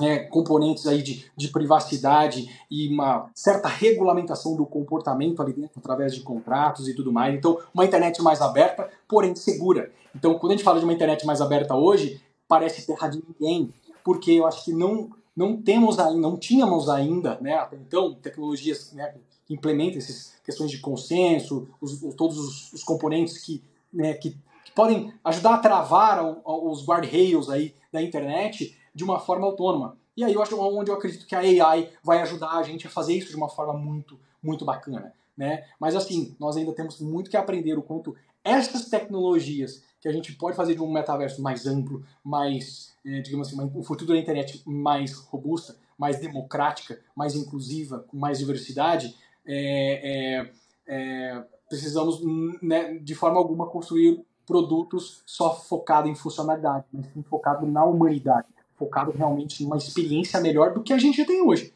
é, 0.00 0.18
componentes 0.18 0.86
aí 0.86 1.02
de, 1.02 1.24
de 1.36 1.48
privacidade 1.48 2.48
e 2.70 2.88
uma 2.88 3.30
certa 3.34 3.68
regulamentação 3.68 4.56
do 4.56 4.66
comportamento 4.66 5.40
ali 5.40 5.52
dentro 5.52 5.78
através 5.78 6.14
de 6.14 6.22
contratos 6.22 6.88
e 6.88 6.94
tudo 6.94 7.12
mais. 7.12 7.34
Então, 7.34 7.58
uma 7.72 7.84
internet 7.84 8.20
mais 8.22 8.40
aberta, 8.40 8.90
porém 9.08 9.34
segura. 9.34 9.92
Então, 10.14 10.38
quando 10.38 10.52
a 10.52 10.56
gente 10.56 10.64
fala 10.64 10.78
de 10.78 10.84
uma 10.84 10.92
internet 10.92 11.24
mais 11.24 11.40
aberta 11.40 11.74
hoje, 11.76 12.20
parece 12.48 12.86
terra 12.86 13.08
de 13.08 13.22
ninguém, 13.26 13.72
porque 14.04 14.32
eu 14.32 14.46
acho 14.46 14.64
que 14.64 14.72
não 14.72 15.10
não 15.36 15.60
temos 15.60 15.98
ainda, 15.98 16.20
não 16.20 16.36
tínhamos 16.36 16.88
ainda, 16.88 17.38
né, 17.40 17.54
até 17.54 17.76
então, 17.76 18.14
tecnologias 18.14 18.92
né, 18.92 19.14
que 19.44 19.52
implementem 19.52 19.98
essas 19.98 20.34
questões 20.44 20.70
de 20.70 20.78
consenso, 20.78 21.68
os, 21.80 22.00
os, 22.02 22.14
todos 22.14 22.38
os, 22.38 22.72
os, 22.72 22.84
componentes 22.84 23.38
que, 23.38 23.62
né, 23.92 24.14
que, 24.14 24.36
podem 24.74 25.12
ajudar 25.24 25.54
a 25.54 25.58
travar 25.58 26.24
os 26.44 26.86
guardrails 26.86 27.48
aí 27.48 27.74
da 27.92 28.02
internet 28.02 28.76
de 28.94 29.04
uma 29.04 29.20
forma 29.20 29.46
autônoma. 29.46 29.96
E 30.16 30.22
aí 30.22 30.32
eu 30.32 30.42
acho 30.42 30.58
onde 30.60 30.90
eu 30.90 30.94
acredito 30.94 31.26
que 31.26 31.34
a 31.34 31.40
AI 31.40 31.90
vai 32.02 32.20
ajudar 32.22 32.52
a 32.52 32.62
gente 32.62 32.86
a 32.86 32.90
fazer 32.90 33.14
isso 33.14 33.30
de 33.30 33.36
uma 33.36 33.48
forma 33.48 33.74
muito, 33.74 34.18
muito 34.42 34.64
bacana. 34.64 35.12
Né? 35.36 35.64
Mas 35.80 35.96
assim, 35.96 36.36
nós 36.38 36.56
ainda 36.56 36.72
temos 36.72 37.00
muito 37.00 37.28
que 37.28 37.36
aprender 37.36 37.76
o 37.76 37.82
quanto 37.82 38.14
essas 38.44 38.88
tecnologias 38.88 39.82
que 40.00 40.08
a 40.08 40.12
gente 40.12 40.34
pode 40.34 40.56
fazer 40.56 40.74
de 40.74 40.82
um 40.82 40.92
metaverso 40.92 41.42
mais 41.42 41.66
amplo, 41.66 42.04
mais, 42.22 42.94
é, 43.04 43.20
digamos 43.20 43.48
assim, 43.48 43.60
um 43.60 43.82
futuro 43.82 44.12
da 44.12 44.18
internet 44.18 44.62
mais 44.66 45.14
robusta, 45.14 45.76
mais 45.98 46.20
democrática, 46.20 47.00
mais 47.16 47.34
inclusiva, 47.34 48.04
com 48.08 48.16
mais 48.16 48.38
diversidade, 48.38 49.16
é, 49.46 50.42
é, 50.44 50.50
é 50.86 51.44
precisamos, 51.68 52.20
né, 52.62 52.98
de 52.98 53.14
forma 53.14 53.38
alguma, 53.38 53.66
construir 53.66 54.24
produtos 54.46 55.22
só 55.26 55.54
focado 55.54 56.08
em 56.08 56.14
funcionalidade, 56.14 56.84
mas 56.92 57.06
sim 57.12 57.22
focado 57.22 57.66
na 57.66 57.84
humanidade 57.84 58.46
focado 58.76 59.12
realmente 59.12 59.62
numa 59.62 59.76
experiência 59.76 60.40
melhor 60.40 60.74
do 60.74 60.82
que 60.82 60.92
a 60.92 60.98
gente 60.98 61.24
tem 61.24 61.40
hoje. 61.42 61.72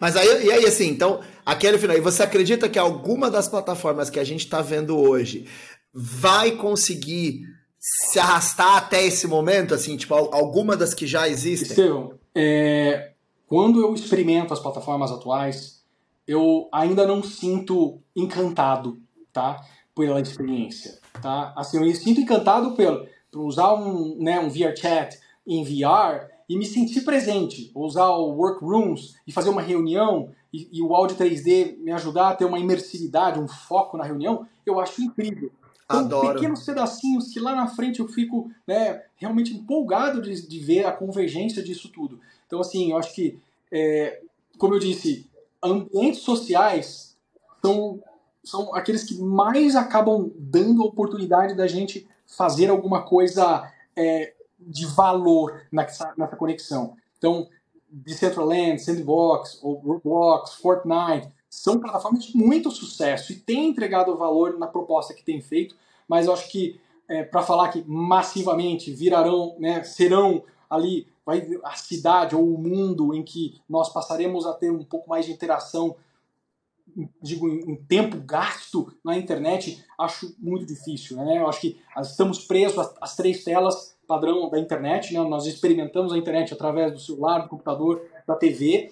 Mas 0.00 0.16
aí, 0.16 0.46
e 0.46 0.52
aí, 0.52 0.64
assim, 0.64 0.88
então, 0.88 1.20
aquele 1.44 1.78
final, 1.78 1.96
e 1.96 2.00
você 2.00 2.22
acredita 2.22 2.68
que 2.68 2.78
alguma 2.78 3.30
das 3.30 3.48
plataformas 3.48 4.08
que 4.08 4.18
a 4.18 4.24
gente 4.24 4.44
está 4.44 4.62
vendo 4.62 4.96
hoje 4.96 5.46
vai 5.92 6.52
conseguir 6.52 7.42
se 7.78 8.18
arrastar 8.18 8.76
até 8.76 9.04
esse 9.04 9.26
momento, 9.26 9.74
assim, 9.74 9.96
tipo, 9.96 10.14
alguma 10.14 10.76
das 10.76 10.94
que 10.94 11.06
já 11.06 11.28
existem? 11.28 11.68
Estevão, 11.68 12.14
é, 12.34 13.12
quando 13.46 13.80
eu 13.80 13.94
experimento 13.94 14.54
as 14.54 14.60
plataformas 14.60 15.12
atuais, 15.12 15.82
eu 16.26 16.68
ainda 16.72 17.06
não 17.06 17.22
sinto 17.22 18.00
encantado, 18.16 18.98
tá? 19.32 19.62
Pela 19.94 20.20
experiência, 20.20 20.98
tá? 21.20 21.52
Assim, 21.56 21.76
eu 21.76 21.82
me 21.82 21.94
sinto 21.94 22.20
encantado 22.20 22.74
pelo, 22.74 23.06
por 23.30 23.42
usar 23.42 23.74
um, 23.74 24.16
né, 24.18 24.40
um 24.40 24.48
VRChat, 24.48 25.18
em 25.46 25.64
VR 25.64 26.28
e 26.48 26.56
me 26.56 26.66
sentir 26.66 27.02
presente, 27.02 27.70
usar 27.74 28.10
o 28.10 28.36
Workrooms 28.36 29.14
e 29.26 29.32
fazer 29.32 29.48
uma 29.50 29.62
reunião 29.62 30.30
e, 30.52 30.68
e, 30.72 30.82
o 30.82 30.94
áudio 30.94 31.16
3D 31.16 31.78
me 31.78 31.92
ajudar 31.92 32.30
a 32.30 32.34
ter 32.34 32.44
uma 32.44 32.58
imersividade, 32.58 33.38
um 33.38 33.48
foco 33.48 33.96
na 33.96 34.04
reunião, 34.04 34.46
eu 34.64 34.80
acho 34.80 35.02
incrível. 35.02 35.50
Então, 35.84 36.00
Adoro. 36.00 36.34
pequenos 36.34 36.64
pedacinhos 36.64 37.28
que 37.28 37.40
lá 37.40 37.54
na 37.54 37.66
frente 37.66 38.00
eu 38.00 38.08
fico 38.08 38.50
né, 38.66 39.02
realmente 39.16 39.54
empolgado 39.54 40.20
de, 40.20 40.46
de 40.46 40.58
ver 40.58 40.84
a 40.84 40.92
convergência 40.92 41.62
disso 41.62 41.88
tudo. 41.88 42.20
Então, 42.46 42.60
assim, 42.60 42.90
eu 42.90 42.98
acho 42.98 43.14
que, 43.14 43.38
é, 43.72 44.20
como 44.58 44.74
eu 44.74 44.78
disse, 44.78 45.26
ambientes 45.62 46.20
sociais 46.20 47.16
são, 47.62 48.00
são 48.48 48.74
aqueles 48.74 49.04
que 49.04 49.20
mais 49.20 49.76
acabam 49.76 50.30
dando 50.36 50.82
a 50.82 50.86
oportunidade 50.86 51.54
da 51.54 51.66
gente 51.66 52.08
fazer 52.26 52.70
alguma 52.70 53.02
coisa 53.02 53.70
é, 53.94 54.32
de 54.58 54.86
valor 54.86 55.62
nessa, 55.70 56.14
nessa 56.16 56.34
conexão. 56.34 56.96
Então, 57.18 57.46
Decentraland, 57.90 58.78
Sandbox, 58.80 59.60
Roblox, 59.62 60.54
Fortnite, 60.54 61.30
são 61.50 61.78
plataformas 61.78 62.24
de 62.24 62.36
muito 62.36 62.70
sucesso 62.70 63.32
e 63.32 63.36
têm 63.36 63.68
entregado 63.68 64.16
valor 64.16 64.58
na 64.58 64.66
proposta 64.66 65.12
que 65.12 65.22
tem 65.22 65.40
feito, 65.40 65.74
mas 66.06 66.26
eu 66.26 66.32
acho 66.32 66.48
que 66.50 66.80
é, 67.06 67.22
para 67.22 67.42
falar 67.42 67.68
que 67.68 67.84
massivamente 67.86 68.92
virarão, 68.92 69.56
né, 69.58 69.82
serão 69.82 70.42
ali 70.68 71.06
vai 71.24 71.46
a 71.62 71.74
cidade 71.74 72.34
ou 72.34 72.54
o 72.54 72.58
mundo 72.58 73.14
em 73.14 73.22
que 73.22 73.60
nós 73.68 73.92
passaremos 73.92 74.46
a 74.46 74.54
ter 74.54 74.70
um 74.70 74.82
pouco 74.82 75.10
mais 75.10 75.26
de 75.26 75.32
interação, 75.32 75.94
digo, 77.22 77.48
em 77.48 77.76
tempo 77.76 78.16
gasto 78.18 78.92
na 79.04 79.16
internet, 79.16 79.84
acho 79.98 80.34
muito 80.38 80.64
difícil. 80.64 81.16
Né? 81.16 81.38
Eu 81.38 81.48
acho 81.48 81.60
que 81.60 81.80
estamos 82.00 82.40
presos 82.40 82.78
às, 83.00 83.14
três 83.14 83.44
telas 83.44 83.96
padrão 84.06 84.48
da 84.48 84.58
internet, 84.58 85.12
né? 85.12 85.20
nós 85.20 85.46
experimentamos 85.46 86.12
a 86.12 86.18
internet 86.18 86.54
através 86.54 86.92
do 86.92 86.98
celular, 86.98 87.40
do 87.40 87.48
computador, 87.48 88.02
da 88.26 88.34
TV, 88.34 88.90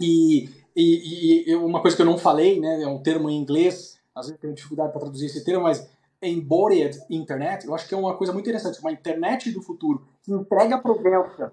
e, 0.00 0.48
e, 0.74 1.50
e, 1.50 1.54
uma 1.56 1.80
coisa 1.80 1.96
que 1.96 2.02
eu 2.02 2.06
não 2.06 2.18
falei, 2.18 2.60
né, 2.60 2.82
é 2.82 2.86
um 2.86 3.02
termo 3.02 3.30
em 3.30 3.36
inglês, 3.38 3.98
às 4.14 4.26
vezes 4.26 4.40
tenho 4.40 4.54
dificuldade 4.54 4.92
para 4.92 5.00
traduzir 5.00 5.26
esse 5.26 5.44
termo, 5.44 5.62
mas 5.62 5.88
embodied 6.22 6.98
internet, 7.10 7.66
eu 7.66 7.74
acho 7.74 7.86
que 7.86 7.94
é 7.94 7.96
uma 7.96 8.14
coisa 8.14 8.32
muito 8.32 8.46
interessante, 8.46 8.80
uma 8.80 8.92
internet 8.92 9.50
do 9.52 9.62
futuro 9.62 10.06
que 10.22 10.32
entrega 10.32 10.78
para 10.78 10.90
o 10.90 11.00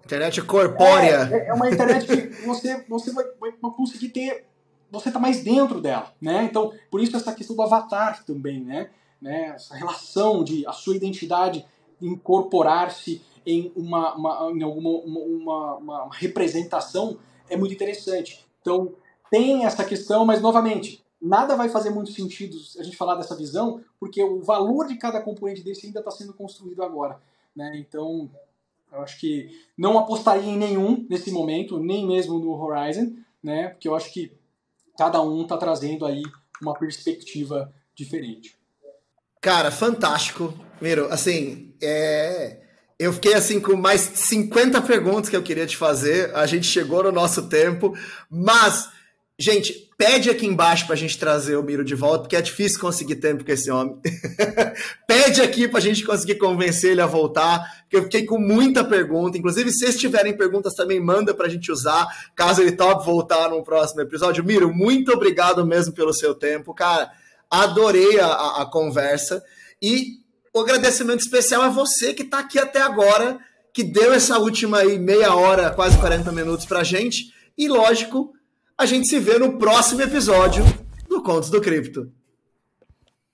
Internet 0.06 0.42
corpórea. 0.42 1.30
É, 1.32 1.48
é, 1.50 1.54
uma 1.54 1.70
internet 1.70 2.06
que 2.06 2.46
você, 2.46 2.84
você 2.88 3.12
vai, 3.12 3.26
vai 3.40 3.52
conseguir 3.76 4.10
ter, 4.10 4.46
você 4.94 5.10
está 5.10 5.20
mais 5.20 5.44
dentro 5.44 5.82
dela, 5.82 6.14
né? 6.22 6.44
Então, 6.44 6.72
por 6.92 7.02
isso 7.02 7.18
essa 7.18 7.34
questão 7.34 7.56
do 7.56 7.64
avatar 7.64 8.24
também, 8.24 8.64
né? 8.64 8.92
né? 9.20 9.54
Essa 9.56 9.76
relação 9.76 10.44
de 10.44 10.66
a 10.68 10.72
sua 10.72 10.96
identidade 10.96 11.66
incorporar-se 12.00 13.22
em 13.46 13.72
uma, 13.76 14.14
uma 14.16 14.52
em 14.52 14.62
alguma 14.62 14.90
uma, 14.90 15.76
uma, 15.78 16.10
representação 16.14 17.18
é 17.50 17.58
muito 17.58 17.74
interessante. 17.74 18.46
Então, 18.62 18.94
tem 19.32 19.66
essa 19.66 19.84
questão, 19.84 20.26
mas 20.26 20.42
novamente, 20.42 21.04
nada 21.20 21.56
vai 21.56 21.70
fazer 21.70 21.90
muito 21.90 22.12
sentido 22.12 22.56
a 22.78 22.84
gente 22.84 22.96
falar 22.96 23.16
dessa 23.16 23.36
visão, 23.36 23.82
porque 24.00 24.24
o 24.24 24.42
valor 24.42 24.88
de 24.88 24.96
cada 24.96 25.20
componente 25.22 25.64
desse 25.64 25.88
ainda 25.88 26.00
está 26.00 26.12
sendo 26.12 26.34
construído 26.34 26.84
agora. 26.84 27.20
Né? 27.56 27.78
Então, 27.78 28.30
eu 28.92 29.02
acho 29.02 29.20
que 29.20 29.50
não 29.76 29.98
apostaria 29.98 30.52
em 30.52 30.58
nenhum 30.58 31.06
nesse 31.10 31.32
momento, 31.32 31.80
nem 31.80 32.06
mesmo 32.06 32.38
no 32.38 32.54
Horizon, 32.54 33.14
né? 33.42 33.70
porque 33.70 33.88
eu 33.88 33.96
acho 33.96 34.14
que 34.14 34.32
cada 34.98 35.22
um 35.22 35.44
está 35.44 35.58
trazendo 35.58 36.06
aí 36.06 36.22
uma 36.62 36.74
perspectiva 36.74 37.74
diferente. 37.96 38.58
Cara, 39.42 39.72
fantástico. 39.72 40.54
Miro, 40.80 41.08
assim, 41.12 41.74
é... 41.82 42.62
eu 42.98 43.12
fiquei 43.12 43.34
assim 43.34 43.60
com 43.60 43.76
mais 43.76 44.02
50 44.02 44.82
perguntas 44.82 45.30
que 45.30 45.36
eu 45.36 45.44
queria 45.44 45.68
te 45.68 45.76
fazer. 45.76 46.34
A 46.36 46.46
gente 46.46 46.66
chegou 46.66 47.04
no 47.04 47.12
nosso 47.12 47.50
tempo, 47.50 47.94
mas, 48.30 48.90
gente, 49.40 49.90
pede 49.98 50.30
aqui 50.30 50.46
embaixo 50.46 50.86
para 50.86 50.96
a 50.96 50.98
gente 50.98 51.18
trazer 51.18 51.56
o 51.56 51.64
Miro 51.64 51.84
de 51.84 51.96
volta, 51.96 52.24
porque 52.24 52.36
é 52.36 52.42
difícil 52.42 52.80
conseguir 52.80 53.16
tempo 53.16 53.44
com 53.44 53.52
esse 53.52 53.72
homem. 53.72 54.00
pede 55.08 55.42
aqui 55.42 55.68
para 55.68 55.80
a 55.80 55.82
gente 55.82 56.04
conseguir 56.04 56.36
convencer 56.36 56.92
ele 56.92 57.02
a 57.02 57.06
voltar, 57.06 57.84
porque 57.84 57.98
eu 57.98 58.04
fiquei 58.04 58.26
com 58.26 58.38
muita 58.38 58.84
pergunta. 58.84 59.38
Inclusive, 59.38 59.72
se 59.72 59.80
vocês 59.80 59.98
tiverem 59.98 60.38
perguntas 60.38 60.74
também, 60.74 61.00
manda 61.00 61.34
para 61.34 61.48
a 61.48 61.50
gente 61.50 61.72
usar, 61.72 62.08
caso 62.36 62.62
ele 62.62 62.72
tope 62.72 63.06
voltar 63.06 63.50
no 63.50 63.64
próximo 63.64 64.02
episódio. 64.02 64.44
Miro, 64.44 64.74
muito 64.74 65.12
obrigado 65.12 65.66
mesmo 65.66 65.94
pelo 65.94 66.14
seu 66.14 66.36
tempo, 66.36 66.74
cara 66.74 67.12
Adorei 67.54 68.20
a, 68.20 68.62
a, 68.62 68.66
conversa. 68.66 69.44
E 69.80 70.18
o 70.52 70.62
agradecimento 70.62 71.20
especial 71.20 71.62
a 71.62 71.70
você 71.70 72.12
que 72.12 72.24
está 72.24 72.40
aqui 72.40 72.58
até 72.58 72.82
agora, 72.82 73.38
que 73.72 73.84
deu 73.84 74.12
essa 74.12 74.40
última 74.40 74.80
aí 74.80 74.98
meia 74.98 75.36
hora, 75.36 75.70
quase 75.70 75.96
40 76.00 76.32
minutos 76.32 76.66
para 76.66 76.80
a 76.80 76.84
gente. 76.84 77.32
E 77.56 77.68
lógico, 77.68 78.34
a 78.84 78.86
gente 78.86 79.08
se 79.08 79.18
vê 79.18 79.40
no 79.40 79.58
próximo 79.58 80.02
episódio 80.02 80.62
do 81.08 81.24
Contos 81.24 81.50
do 81.50 81.62
Cripto. 81.62 82.12